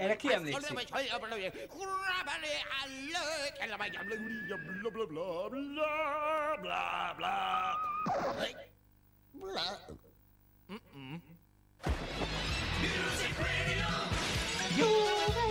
[0.00, 0.78] Erre ki emlékszik?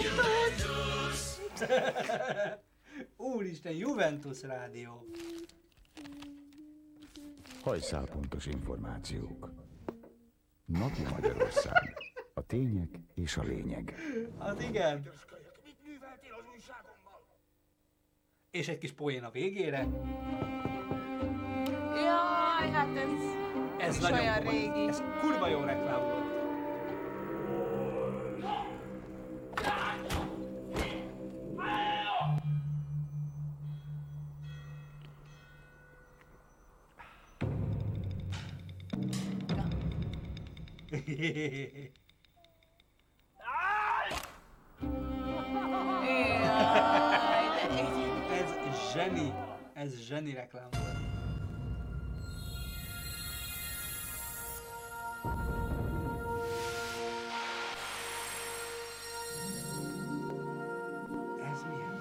[0.02, 1.22] Juventus!
[3.18, 5.06] Úristen, Juventus rádió.
[7.64, 9.52] Hajszálpontos információk.
[10.66, 11.99] Napi Magyarország.
[12.40, 13.96] A tények és a lényeg.
[14.38, 15.10] Az igen.
[18.52, 19.88] És egy kis poén a végére.
[21.96, 23.10] Jaj, hát ez,
[23.78, 24.54] Ez is nagyon olyan komoly.
[24.54, 24.88] régi.
[24.88, 26.28] Ez kurva jó reklám volt.
[29.64, 29.98] Jaj,
[48.94, 49.34] zseni.
[49.74, 50.98] Ez zseni reklám volt.
[61.52, 61.98] Ez mi ez?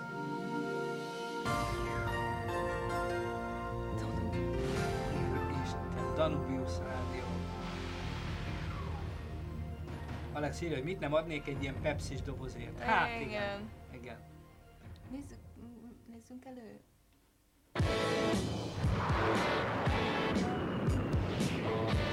[5.64, 7.22] Isten, Danubius Rádió.
[10.32, 12.78] Alex írja, hogy mit nem adnék egy ilyen pepsis dobozért.
[12.78, 13.26] Hát igen.
[13.28, 13.70] Igen.
[13.92, 14.16] Igen.
[15.10, 15.38] Nézzük,
[16.28, 16.80] nézzünk elő.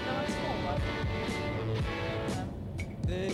[0.06, 0.80] Na, az hol van?
[2.36, 2.50] Nem.
[3.08, 3.34] De-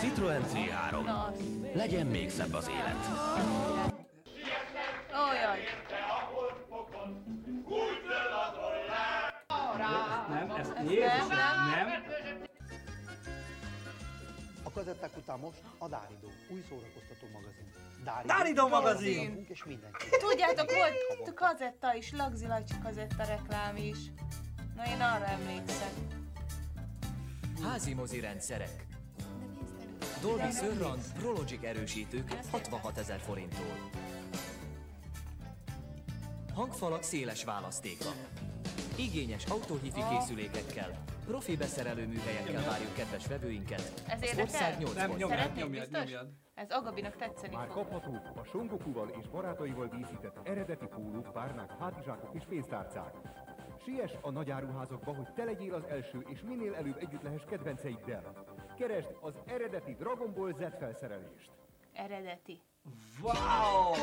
[0.00, 1.04] Citroen C3.
[1.04, 1.40] Na, az.
[1.74, 3.89] Legyen még szebb az élet.
[14.84, 17.66] Kazetták után most a Dáridó, új szórakoztató magazin.
[18.26, 19.28] Dáridó magazin!
[19.28, 20.06] Magunk és mindenki.
[20.28, 23.98] Tudjátok, volt kazetta is, Lagzi Lacsi kazetta reklám is.
[24.76, 25.88] Na, én arra emlékszem.
[27.62, 28.86] Házi mozi rendszerek.
[30.20, 33.90] Dolby Surround Prologic erősítők 66 ezer forinttól.
[36.54, 38.12] Hangfalak széles választéka.
[38.96, 44.02] Igényes autóhifi készülékekkel, profi beszerelő műhelyekkel várjuk kedves vevőinket.
[44.08, 44.42] Ez érdekel?
[44.42, 46.28] ország 8 Nem, nyomjad, nyomjad, nyomjad.
[46.54, 47.76] Ez Agabinak tetszeni Már fog.
[47.76, 53.14] kaphatók a Songokuval és barátaival díszített eredeti pólók, párnák, hátizsákok és pénztárcák.
[53.84, 58.44] Siess a nagyáruházakba, hogy te legyél az első, és minél előbb együtt lehess kedvenceiddel.
[58.78, 61.50] Keresd az eredeti Dragon Ball Z felszerelést.
[61.92, 62.62] Eredeti.
[63.22, 63.94] Wow!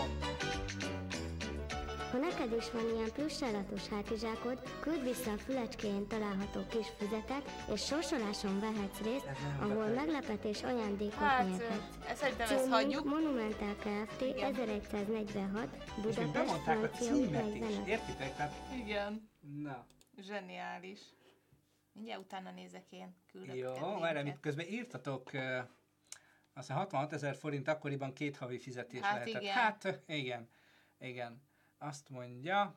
[2.11, 7.85] Ha neked is van ilyen plüssállatos hátizsákod, küld vissza a fülecskéjén található kis füzetet, és
[7.85, 9.29] sorsoláson vehetsz részt,
[9.59, 11.81] ahol meglepetés ajándékot Hát, nyerhetsz.
[12.11, 13.03] ö, szerintem ezt hagyjuk.
[13.05, 14.21] Monumental Kft.
[14.21, 17.87] 1146, És még Budapest, bemondták a Francia címet is, 45.
[17.87, 18.35] értitek?
[18.35, 19.29] Tehát, Igen.
[19.39, 19.85] na.
[20.21, 20.99] Zseniális.
[21.91, 23.15] Mindjárt utána nézek én.
[23.31, 23.71] Küldök Jó,
[24.03, 24.25] linket.
[24.27, 25.57] itt közben írtatok, uh,
[26.53, 29.41] azt hiszem 66 ezer forint akkoriban két havi fizetés Hát lehetett.
[29.41, 29.53] igen.
[29.53, 30.49] Hát igen,
[30.99, 31.45] igen.
[31.77, 32.75] Azt mondja,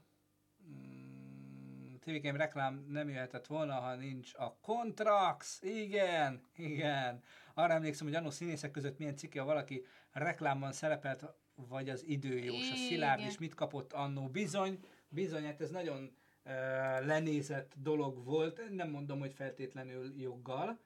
[2.01, 5.63] TVKM reklám nem jöhetett volna, ha nincs a Contrax.
[5.63, 7.23] Igen, igen.
[7.55, 11.25] Arra emlékszem, hogy annó színészek között milyen cikke, ha valaki reklámban szerepelt,
[11.55, 14.29] vagy az időjós, a Szilárd is mit kapott annó.
[14.29, 14.79] Bizony,
[15.09, 16.53] bizony, hát ez nagyon uh,
[17.07, 18.71] lenézett dolog volt.
[18.71, 20.79] Nem mondom, hogy feltétlenül joggal,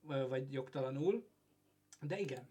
[0.00, 1.28] vagy jogtalanul,
[2.00, 2.48] de igen.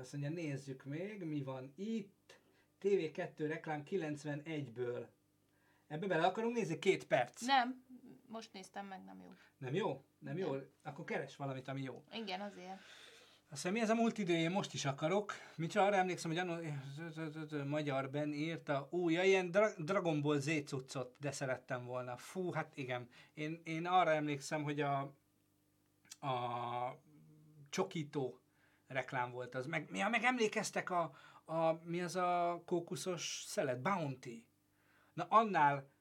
[0.00, 2.42] Azt mondja, nézzük még, mi van itt.
[2.84, 5.06] TV2 reklám 91-ből.
[5.86, 7.40] Ebbe bele akarunk nézni két perc.
[7.40, 7.84] Nem,
[8.26, 9.32] most néztem meg, nem jó.
[9.58, 10.04] Nem jó?
[10.18, 10.56] Nem jó?
[10.82, 12.02] Akkor keres valamit, ami jó.
[12.12, 12.80] Igen, azért.
[13.48, 15.32] Azt hiszem, mi ez a múlt idő, én most is akarok.
[15.68, 16.60] Csak arra emlékszem, hogy annó
[17.64, 22.16] magyarben írta, ú, ja, ilyen Dra- Dragon Ball Z cuccot, de szerettem volna.
[22.16, 23.08] Fú, hát igen.
[23.34, 24.98] Én, én arra emlékszem, hogy a,
[26.20, 26.98] a
[27.70, 28.40] Csokító
[28.86, 29.66] reklám volt az.
[29.66, 33.82] Meg, ja, meg emlékeztek a, a, mi az a kókuszos szelet?
[33.82, 34.46] Bounty.
[35.12, 35.92] Na annál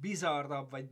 [0.00, 0.90] bizarrabb, vagy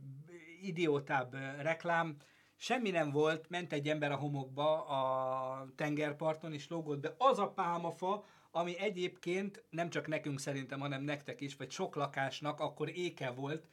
[0.61, 2.17] idiótább reklám,
[2.55, 7.51] semmi nem volt, ment egy ember a homokba a tengerparton, és lógott be az a
[7.51, 13.31] pálmafa, ami egyébként nem csak nekünk szerintem, hanem nektek is, vagy sok lakásnak akkor éke
[13.31, 13.67] volt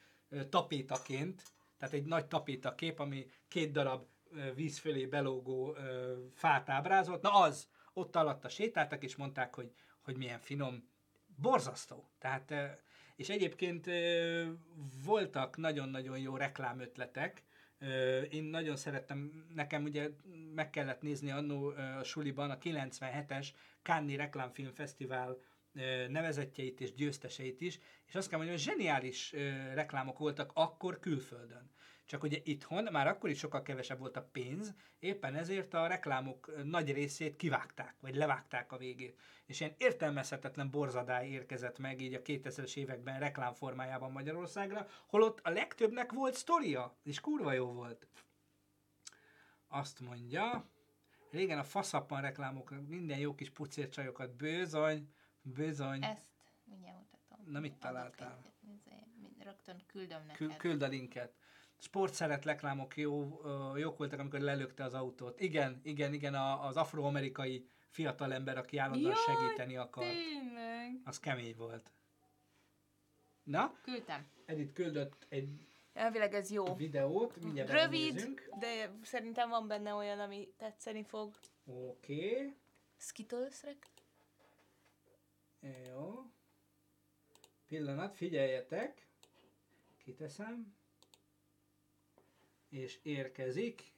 [0.48, 1.42] tapétaként,
[1.78, 4.06] tehát egy nagy tapétakép, ami két darab
[4.54, 5.76] víz fölé belógó
[6.34, 7.22] fát ábrázolt.
[7.22, 9.72] Na az, ott alatta sétáltak, és mondták, hogy,
[10.02, 10.88] hogy milyen finom,
[11.36, 12.10] borzasztó.
[12.18, 12.54] Tehát,
[13.16, 13.90] és egyébként
[15.04, 17.42] voltak nagyon-nagyon jó reklámötletek,
[18.30, 20.10] Én nagyon szerettem, nekem ugye
[20.54, 21.66] meg kellett nézni annó
[21.98, 23.48] a suliban a 97-es
[23.82, 25.38] Cannes Reklámfilmfesztivál
[26.08, 29.32] nevezetjeit és győzteseit is, és azt kell mondjam, hogy zseniális
[29.74, 31.70] reklámok voltak akkor külföldön.
[32.12, 36.64] Csak ugye itthon már akkor is sokkal kevesebb volt a pénz, éppen ezért a reklámok
[36.64, 39.20] nagy részét kivágták, vagy levágták a végét.
[39.46, 46.12] És ilyen értelmezhetetlen borzadály érkezett meg így a 2000-es években reklámformájában Magyarországra, holott a legtöbbnek
[46.12, 48.06] volt sztoria, és kurva jó volt.
[49.68, 50.68] Azt mondja,
[51.30, 56.04] régen a faszappan reklámokra minden jó kis pucércsajokat, bőzony, bőzony.
[56.04, 56.26] Ezt
[56.64, 57.52] mindjárt mutatom.
[57.52, 58.38] Na, mit találtál?
[58.84, 60.36] egy- Rögtön küldöm neked.
[60.36, 61.32] Kü- küld a linket.
[61.82, 63.40] Sportszeret reklámok jó,
[63.76, 65.40] jók voltak, amikor lelökte az autót.
[65.40, 70.04] Igen, igen, igen, a, az afroamerikai fiatalember, aki állandóan Jaj, segíteni akar.
[70.04, 71.00] Tényleg.
[71.04, 71.90] Az kemény volt.
[73.42, 74.26] Na, Küldtem.
[74.46, 76.74] Edith küldött egy Elvileg ez jó.
[76.74, 78.48] videót, mindjárt Rövid, belenézünk.
[78.58, 81.34] de szerintem van benne olyan, ami tetszeni fog.
[81.64, 82.56] Oké, okay.
[82.96, 83.64] Skittles
[85.86, 86.24] jó.
[87.66, 89.06] Pillanat, figyeljetek.
[90.04, 90.80] Kiteszem.
[92.72, 93.92] És érkezik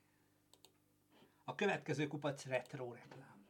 [1.44, 3.46] a következő kupac retro reklám.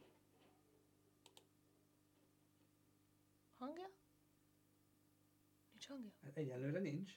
[3.57, 3.89] Hangja?
[5.71, 6.11] Nincs hangja?
[6.23, 7.13] Hát Egyelőre nincs.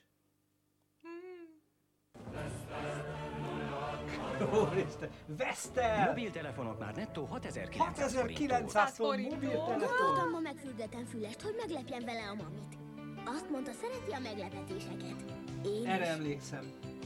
[4.53, 6.07] Úristen, Vestel!
[6.07, 9.89] Mobiltelefonok már nettó 6900 6900 forint mobiltelefon!
[9.89, 12.77] Hallottam ma megfürdettem fülest, hogy meglepjem vele a mamit.
[13.25, 15.25] Azt mondta, szereti a meglepetéseket.
[15.65, 16.11] Én Erre is.
[16.11, 16.97] emlékszem.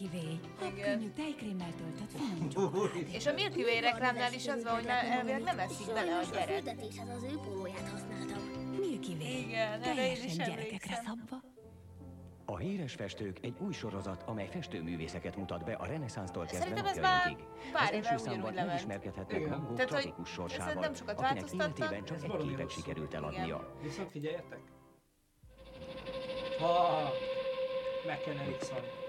[0.00, 0.36] Milky Way.
[0.58, 2.90] Habkönnyű tejkrémmel töltött finom.
[3.12, 6.22] És a Milky Way reklámnál is az van, hogy ne- elvileg nem eszik bele a
[6.32, 6.48] gyerek.
[6.48, 8.38] fürdetéshez az ő pólóját használtam.
[8.78, 9.38] Milky Way.
[9.38, 11.42] Igen, Teljesen gyerekekre szabva.
[12.44, 16.98] A Híres Festők egy új sorozat, amely festőművészeket mutat be a reneszánsztól kezdve Szerintem ez
[16.98, 17.36] már
[17.72, 22.36] pár Az első számban megismerkedhetnek hogy tragikus sorsával, nem sokat akinek életében csak Ez egy
[22.36, 23.76] képet sikerült eladnia.
[23.82, 24.60] Viszont figyeljetek!
[26.58, 27.10] Ha!
[28.06, 29.03] McKen Erickson.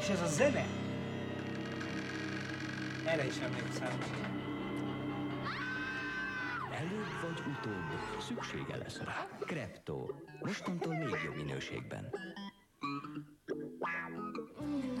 [0.00, 0.64] És ez a zene?
[3.06, 3.98] Erre is emlékszem.
[6.72, 9.26] Előbb vagy utóbb szüksége lesz rá.
[9.40, 10.06] Krepto.
[10.40, 12.14] Mostantól még jobb minőségben.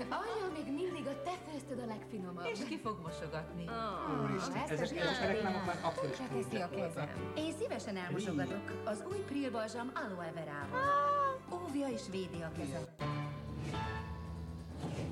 [0.08, 2.48] Alja, még mindig a te főztöd a legfinomabb.
[2.52, 3.64] És ki fog mosogatni?
[4.22, 7.08] Úristen, ezek, ezek a reklámok már akkor is Teszi a kezem.
[7.36, 11.38] Én szívesen elmosogatok az új Pril Balzsam Aloe Verával.
[11.52, 13.09] óvja és védi a kezet.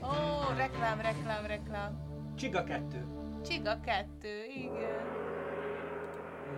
[0.09, 2.07] Ó, reklám, reklám, reklám.
[2.37, 3.07] Csiga 2.
[3.45, 5.07] Csiga 2, igen.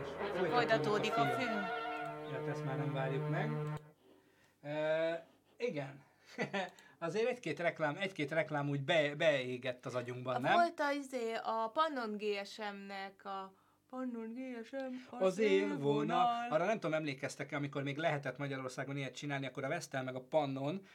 [0.03, 0.09] És
[0.51, 1.67] Folytatódik a film.
[2.33, 3.51] Ja, ezt már nem várjuk meg.
[4.63, 5.27] E,
[5.57, 6.05] igen.
[6.99, 10.53] Azért egy-két reklám, egy-két reklám úgy be, beégett az agyunkban, nem?
[10.53, 13.53] Volt az izé, a Pannon GSM-nek a
[13.91, 16.47] Pannon GSM, Az élvonal.
[16.51, 20.25] Arra nem tudom, emlékeztek-e, amikor még lehetett Magyarországon ilyet csinálni, akkor a Vestel meg a
[20.25, 20.87] Pannon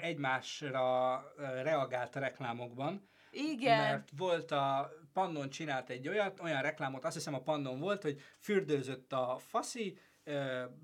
[0.00, 1.22] egymásra
[1.62, 3.08] reagált a reklámokban.
[3.30, 3.78] Igen.
[3.78, 8.20] Mert volt a Pannon csinált egy olyat, olyan reklámot, azt hiszem a Pannon volt, hogy
[8.38, 9.98] fürdőzött a faszi,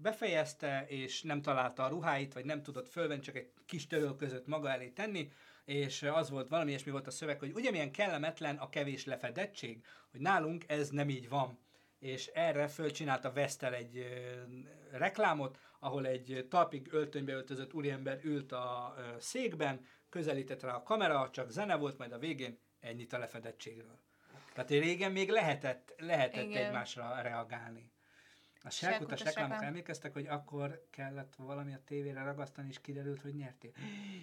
[0.02, 4.46] befejezte, és nem találta a ruháit, vagy nem tudott fölvenni, csak egy kis töröl között
[4.46, 5.30] maga elé tenni,
[5.64, 9.84] és az volt, valami ilyesmi volt a szöveg, hogy ugye milyen kellemetlen a kevés lefedettség,
[10.10, 11.58] hogy nálunk ez nem így van.
[11.98, 14.42] És erre fölcsinálta Vestel egy ö,
[14.90, 21.30] reklámot, ahol egy talpig öltönybe öltözött úriember ült a ö, székben, közelített rá a kamera,
[21.30, 23.98] csak zene volt, majd a végén ennyit a lefedettségről.
[24.52, 26.66] Tehát régen még lehetett, lehetett Igen.
[26.66, 27.91] egymásra reagálni.
[28.64, 29.68] A Sárkutas sárkutas reklámok reklám.
[29.68, 33.70] emlékeztek, hogy akkor kellett valami a tévére ragasztani, és kiderült, hogy nyertél.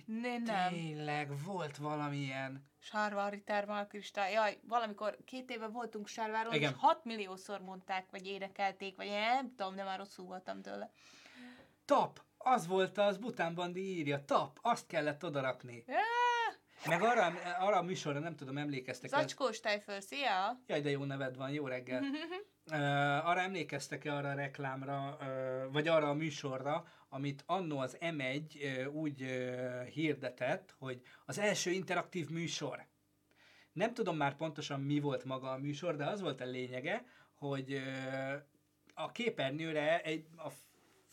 [0.06, 0.74] Ne, nem.
[0.74, 2.68] Tényleg, volt valamilyen.
[2.80, 4.32] Sárvári termalkristály.
[4.34, 6.72] Jaj, valamikor két éve voltunk Sárváron, Igen.
[6.72, 10.92] és 6 milliószor mondták, vagy énekelték, vagy nem tudom, de már rosszul voltam tőle.
[11.86, 15.84] Tap, az volt az, Bután Bandi írja, tap, azt kellett odarakni.
[16.86, 17.26] Meg arra,
[17.60, 20.60] arra a műsorra nem tudom, emlékeztek Zacskós tejföl, szia!
[20.68, 22.04] Jaj, de jó neved van, jó reggel.
[22.72, 28.44] Uh, arra emlékeztek-e arra a reklámra, uh, vagy arra a műsorra, amit annó az M1
[28.88, 32.86] uh, úgy uh, hirdetett, hogy az első interaktív műsor.
[33.74, 37.74] Nem tudom már pontosan mi volt maga a műsor, de az volt a lényege, hogy
[37.74, 38.34] uh,
[38.94, 40.48] a képernyőre egy, a,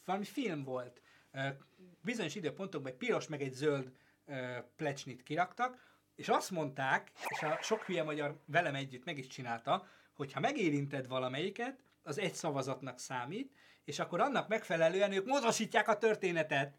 [0.04, 1.00] valami film volt.
[1.32, 1.46] Uh,
[2.02, 3.92] bizonyos időpontokban egy piros meg egy zöld
[4.76, 9.86] plecsnit kiraktak, és azt mondták, és a sok hülye magyar velem együtt meg is csinálta,
[10.12, 13.52] hogy ha megérinted valamelyiket, az egy szavazatnak számít,
[13.84, 16.78] és akkor annak megfelelően ők módosítják a történetet.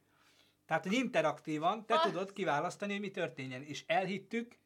[0.65, 2.01] Tehát, hogy interaktívan te Ah.
[2.01, 3.63] tudod kiválasztani, hogy mi történjen.
[3.63, 4.57] És elhittük,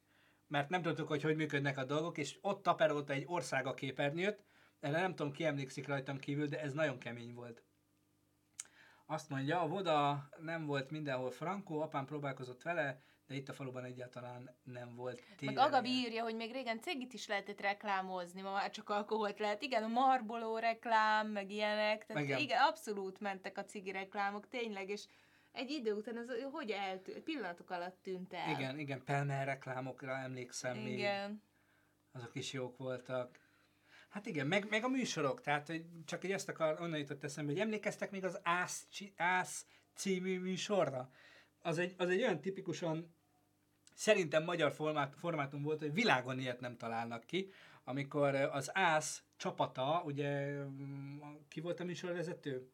[0.47, 4.43] mert nem tudtuk, hogy hogy működnek a dolgok, és ott taperolta egy ország a képernyőt,
[4.79, 7.63] erre nem tudom, ki emlékszik rajtam kívül, de ez nagyon kemény volt.
[9.11, 13.83] Azt mondja, a voda nem volt mindenhol frankó, apám próbálkozott vele, de itt a faluban
[13.83, 15.61] egyáltalán nem volt Meg téreje.
[15.61, 19.61] Agabi írja, hogy még régen cégit is lehetett reklámozni, ma már csak alkoholt lehet.
[19.61, 22.05] Igen, a marboló reklám, meg ilyenek.
[22.05, 22.39] Tehát Igen.
[22.39, 22.61] igen.
[22.61, 25.05] abszolút mentek a cigi reklámok, tényleg, és
[25.51, 28.49] egy idő után ez hogy eltűnt, pillanatok alatt tűnt el.
[28.49, 30.97] Igen, igen, Pelmer reklámokra emlékszem még.
[30.97, 31.43] Igen.
[32.11, 33.40] Azok is jók voltak.
[34.11, 37.51] Hát igen, meg, meg a műsorok, tehát hogy csak egy ezt akar, onnan jutott eszembe,
[37.51, 41.11] hogy emlékeztek még az Ász, Ász című műsorra?
[41.61, 43.15] Az egy, az egy olyan tipikusan
[43.93, 47.51] szerintem magyar formát, formátum volt, hogy világon ilyet nem találnak ki,
[47.83, 52.69] amikor az Ász csapata, ugye mm, ki volt a műsorvezető?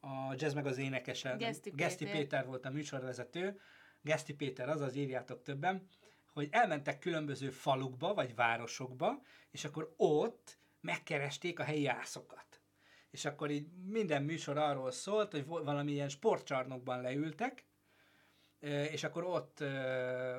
[0.00, 1.36] A jazz meg az énekese.
[1.36, 2.20] Geszti Geszti Péter.
[2.20, 3.60] Péter volt a műsorvezető.
[4.00, 5.88] Geszti Péter, azaz írjátok többen,
[6.32, 12.60] hogy elmentek különböző falukba, vagy városokba, és akkor ott megkeresték a helyi ászokat.
[13.10, 17.66] És akkor így minden műsor arról szólt, hogy valamilyen sportcsarnokban leültek,
[18.90, 19.64] és akkor ott,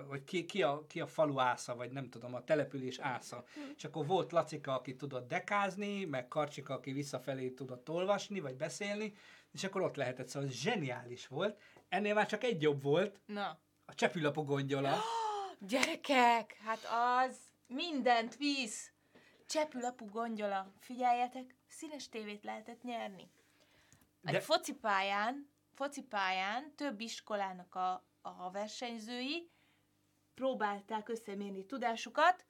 [0.08, 3.46] hogy ki, ki, a, ki a falu ásza, vagy nem tudom, a település ásza.
[3.78, 9.14] És akkor volt Lacika, aki tudott dekázni, meg Karcsika, aki visszafelé tudott olvasni, vagy beszélni,
[9.52, 11.62] és akkor ott lehetett, szóval zseniális volt.
[11.90, 13.60] Ennél már csak egy jobb volt, Na.
[13.86, 14.98] a csepülapú gondjola.
[15.68, 16.80] Gyerekek, hát
[17.28, 17.38] az
[17.68, 18.92] mindent visz.
[19.50, 20.74] Csepülapú gondjola.
[20.80, 23.32] Figyeljetek, színes tévét lehetett nyerni.
[24.24, 29.50] Egy De- focipályán, focipályán több iskolának a, a versenyzői
[30.34, 32.46] próbálták összemérni tudásukat,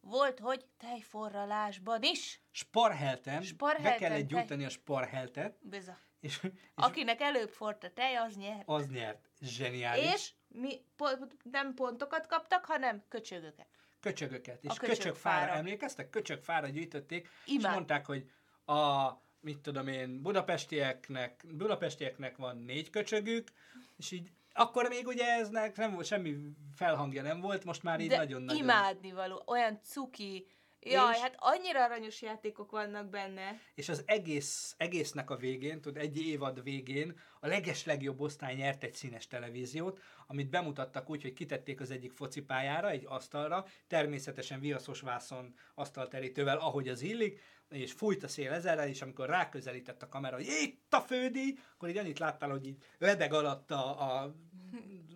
[0.00, 2.42] volt, hogy tejforralásban is.
[2.50, 5.98] Sparhelten, be Sparhelten, kellett tej- gyújtani a sparheltet, Biza.
[6.20, 8.62] és, és Akinek előbb forrt a tej, az nyert.
[8.68, 9.28] az nyert.
[9.40, 10.12] Zseniális.
[10.12, 13.68] És mi po- nem pontokat kaptak, hanem köcsögöket.
[14.00, 14.64] Köcsögöket.
[14.64, 15.52] És köcsögfára.
[15.52, 16.10] emlékeztek?
[16.10, 17.72] Köcsögfára gyűjtötték, és Imádom.
[17.72, 18.30] mondták, hogy
[18.64, 19.08] a,
[19.40, 23.48] mit tudom én, budapestieknek, budapestieknek van négy köcsögük,
[23.96, 26.36] és így akkor még ugye eznek nem volt semmi
[26.74, 28.62] felhangja nem volt, most már így nagyon-nagyon...
[28.62, 30.46] imádnivaló, olyan cuki
[30.82, 33.60] Jaj, és, hát annyira aranyos játékok vannak benne.
[33.74, 38.82] és az egész, egésznek a végén, tudod, egy évad végén a leges legjobb osztály nyert
[38.84, 45.00] egy színes televíziót, amit bemutattak úgy, hogy kitették az egyik focipályára, egy asztalra, természetesen viaszos
[45.00, 50.36] vászon asztalterítővel, ahogy az illik, és fújt a szél ezerrel, és amikor ráközelített a kamera,
[50.36, 54.34] hogy itt a fődi, akkor így annyit láttál, hogy így ledeg alatt a, a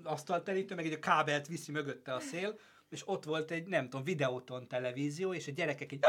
[0.02, 2.58] asztalterítő, meg egy a kábelt viszi mögötte a szél,
[2.94, 6.04] és ott volt egy, nem tudom, videóton televízió, és a gyerekek így,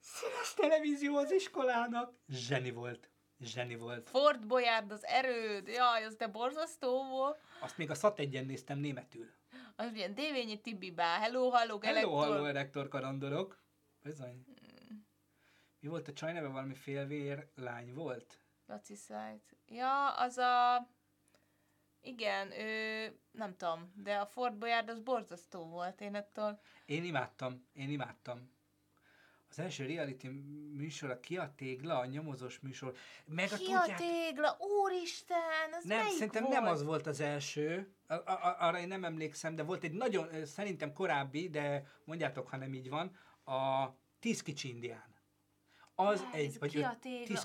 [0.00, 2.14] színes televízió az iskolának.
[2.28, 3.10] Zseni volt.
[3.40, 4.08] Zseni volt.
[4.08, 7.40] Ford Boyard, az erőd, jaj, az de borzasztó volt.
[7.60, 9.30] Azt még a SAT egyen néztem németül.
[9.76, 12.34] Az ilyen Dévényi Tibibá, hello, hello, Hello, Elektor.
[12.34, 13.62] hello, rektor karandorok.
[14.02, 14.44] Bizony.
[15.80, 16.48] Mi volt a csaj neve?
[16.48, 18.38] Valami félvér lány volt?
[18.66, 19.56] Laci Szájt.
[19.66, 20.88] Ja, az a...
[22.02, 23.16] Igen, ő...
[23.30, 26.00] Nem tudom, de a Ford Boyard az borzasztó volt.
[26.00, 26.60] Én ettől...
[26.86, 28.50] Én imádtam, én imádtam.
[29.50, 30.28] Az első reality
[30.76, 32.94] műsor, a Ki a tégla, a nyomozós műsor.
[33.26, 34.56] Meg a Ki a tudják, tégla?
[34.58, 36.54] Úristen, az nem, szerintem volt?
[36.54, 40.46] nem az volt az első, a, a, arra én nem emlékszem, de volt egy nagyon,
[40.46, 43.88] szerintem korábbi, de mondjátok, ha nem így van, a
[44.20, 45.11] Tíz kicsi indián.
[45.94, 47.44] Az Jaj, egy, vagy öt- Tíz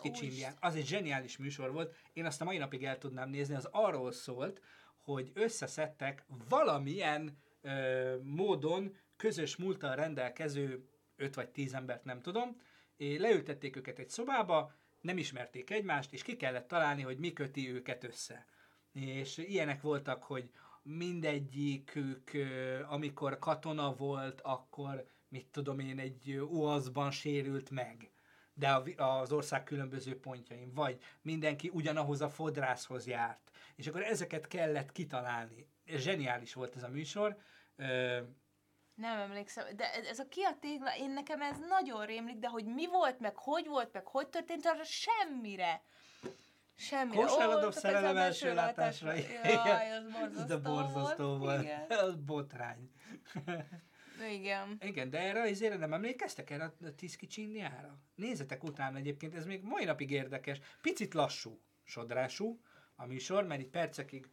[0.60, 4.12] az egy zseniális műsor volt, én azt a mai napig el tudnám nézni, az arról
[4.12, 4.62] szólt,
[4.98, 12.62] hogy összeszedtek valamilyen ö, módon közös múltal rendelkező öt vagy tíz embert, nem tudom,
[12.98, 17.72] és leültették őket egy szobába, nem ismerték egymást, és ki kellett találni, hogy mi köti
[17.72, 18.46] őket össze.
[18.94, 20.50] És ilyenek voltak, hogy
[20.84, 22.32] mindegyikük,
[22.88, 28.12] amikor katona volt, akkor mit tudom én, egy UAZ-ban sérült meg
[28.58, 33.52] de az ország különböző pontjain, vagy mindenki ugyanahoz a fodrászhoz járt.
[33.76, 35.68] És akkor ezeket kellett kitalálni.
[35.86, 37.38] Zseniális volt ez a műsor.
[38.96, 42.66] Nem emlékszem, de ez a Ki a tégla, én nekem ez nagyon rémlik, de hogy
[42.66, 45.84] mi volt, meg hogy volt, meg hogy történt, arra semmire.
[46.76, 47.22] Semmire.
[47.22, 49.14] Kósáladó Ó, szerelem első látásra.
[49.44, 51.62] Jaj, az borzasztó Ez de borzasztó volt.
[51.62, 51.86] Igen.
[52.06, 52.92] Az botrány.
[54.32, 54.78] Igen.
[54.82, 58.00] Igen, de erre azért nem emlékeztek erre a tíz kicsi indiára?
[58.16, 60.60] Nézzetek utána egyébként, ez még mai napig érdekes.
[60.82, 62.62] Picit lassú, sodrású
[62.96, 64.30] a műsor, mert itt percekig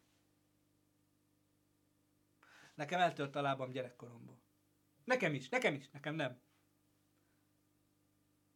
[2.75, 4.41] Nekem eltört a lábam gyerekkoromból.
[5.03, 6.41] Nekem is, nekem is, nekem nem.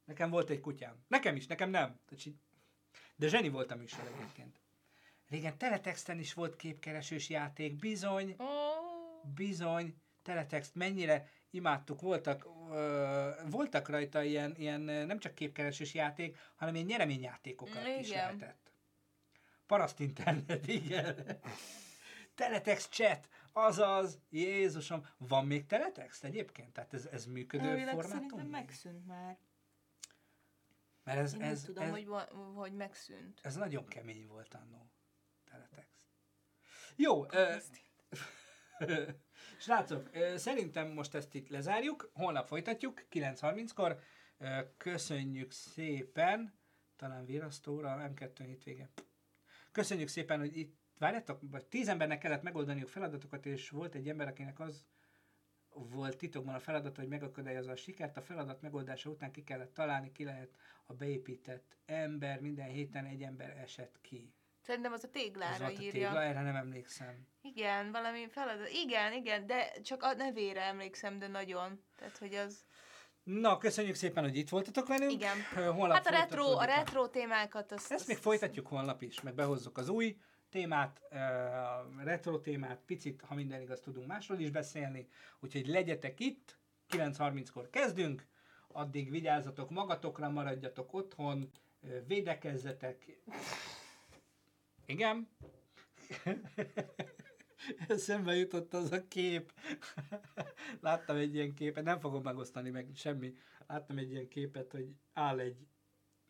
[0.05, 1.03] Nekem volt egy kutyám.
[1.07, 1.99] Nekem is, nekem nem.
[3.15, 4.59] De zseni volt a műsor egyébként.
[5.27, 8.36] Régen teletexten is volt képkeresős játék, bizony,
[9.36, 9.95] bizony,
[10.30, 16.86] teletext, mennyire imádtuk, voltak, ö, voltak rajta ilyen, ilyen nem csak képkeresős játék, hanem ilyen
[16.88, 18.25] nyereményjátékokat is Igen.
[18.25, 18.71] lehetett.
[19.65, 21.39] Paraszt internet, igen.
[22.36, 26.73] Teletext chat, azaz, Jézusom, van még teletext egyébként?
[26.73, 28.19] Tehát ez, ez működő Elvileg formátum?
[28.19, 29.38] szerintem megszűnt már.
[31.03, 32.07] Mert ez, Én ez, nem tudom, ez, hogy,
[32.55, 33.39] hogy megszűnt.
[33.43, 34.91] ez nagyon kemény volt annó.
[35.45, 36.05] Teletext.
[36.95, 37.55] Jó, ö,
[39.60, 43.99] srácok, szerintem most ezt itt lezárjuk, holnap folytatjuk, 9.30-kor.
[44.38, 46.53] Ö, Köszönjük szépen,
[46.95, 48.89] talán virasztóra, M2 hétvége.
[49.72, 54.28] Köszönjük szépen, hogy itt várjátok, vagy tíz embernek kellett megoldaniuk feladatokat, és volt egy ember,
[54.28, 54.86] akinek az
[55.70, 58.18] volt titokban a feladat, hogy megakadályozza a sikert.
[58.18, 60.53] A feladat megoldása után ki kellett találni, ki lehet
[60.86, 64.34] a beépített ember, minden héten egy ember esett ki.
[64.70, 66.07] Szerintem az a téglára volt a írja.
[66.07, 67.28] tégla, erre nem emlékszem.
[67.41, 68.70] Igen, valami feladat.
[68.70, 71.84] Igen, igen, de csak a nevére emlékszem, de nagyon.
[71.95, 72.65] Tehát, hogy az...
[73.24, 75.11] Na, köszönjük szépen, hogy itt voltatok velünk.
[75.11, 75.38] Igen.
[75.74, 77.91] Holnap hát a retro, a retro témákat, azt...
[77.91, 80.17] Ezt még folytatjuk holnap is, meg behozzuk az új
[80.49, 85.07] témát, a retro témát, picit, ha minden igaz, tudunk másról is beszélni,
[85.39, 86.57] úgyhogy legyetek itt,
[86.89, 88.28] 9.30-kor kezdünk,
[88.67, 91.49] addig vigyázzatok magatokra, maradjatok otthon,
[92.07, 93.05] védekezzetek.
[94.89, 95.27] Igen?
[97.87, 99.53] Eszembe jutott az a kép.
[100.81, 103.33] Láttam egy ilyen képet, nem fogom megosztani meg semmi.
[103.67, 105.67] Láttam egy ilyen képet, hogy áll egy,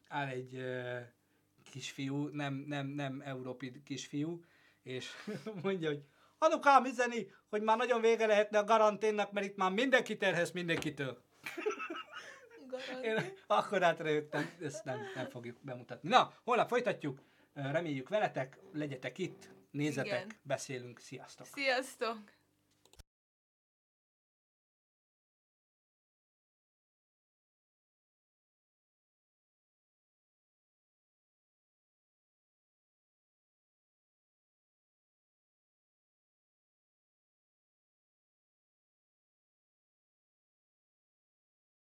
[0.08, 1.00] áll egy uh,
[1.72, 4.44] kisfiú, nem, nem, nem európai kisfiú,
[4.84, 5.10] és
[5.64, 6.04] mondja, hogy
[6.38, 11.22] Anukám üzeni, hogy már nagyon vége lehetne a garanténnak, mert itt már mindenki terhes mindenkitől.
[13.04, 16.10] Én akkor átrejöttem, ezt nem, nem fogjuk bemutatni.
[16.10, 17.22] Na, holnap folytatjuk,
[17.72, 20.32] reméljük veletek, legyetek itt, nézzetek, Igen.
[20.42, 21.46] beszélünk, sziasztok!
[21.46, 22.39] Sziasztok!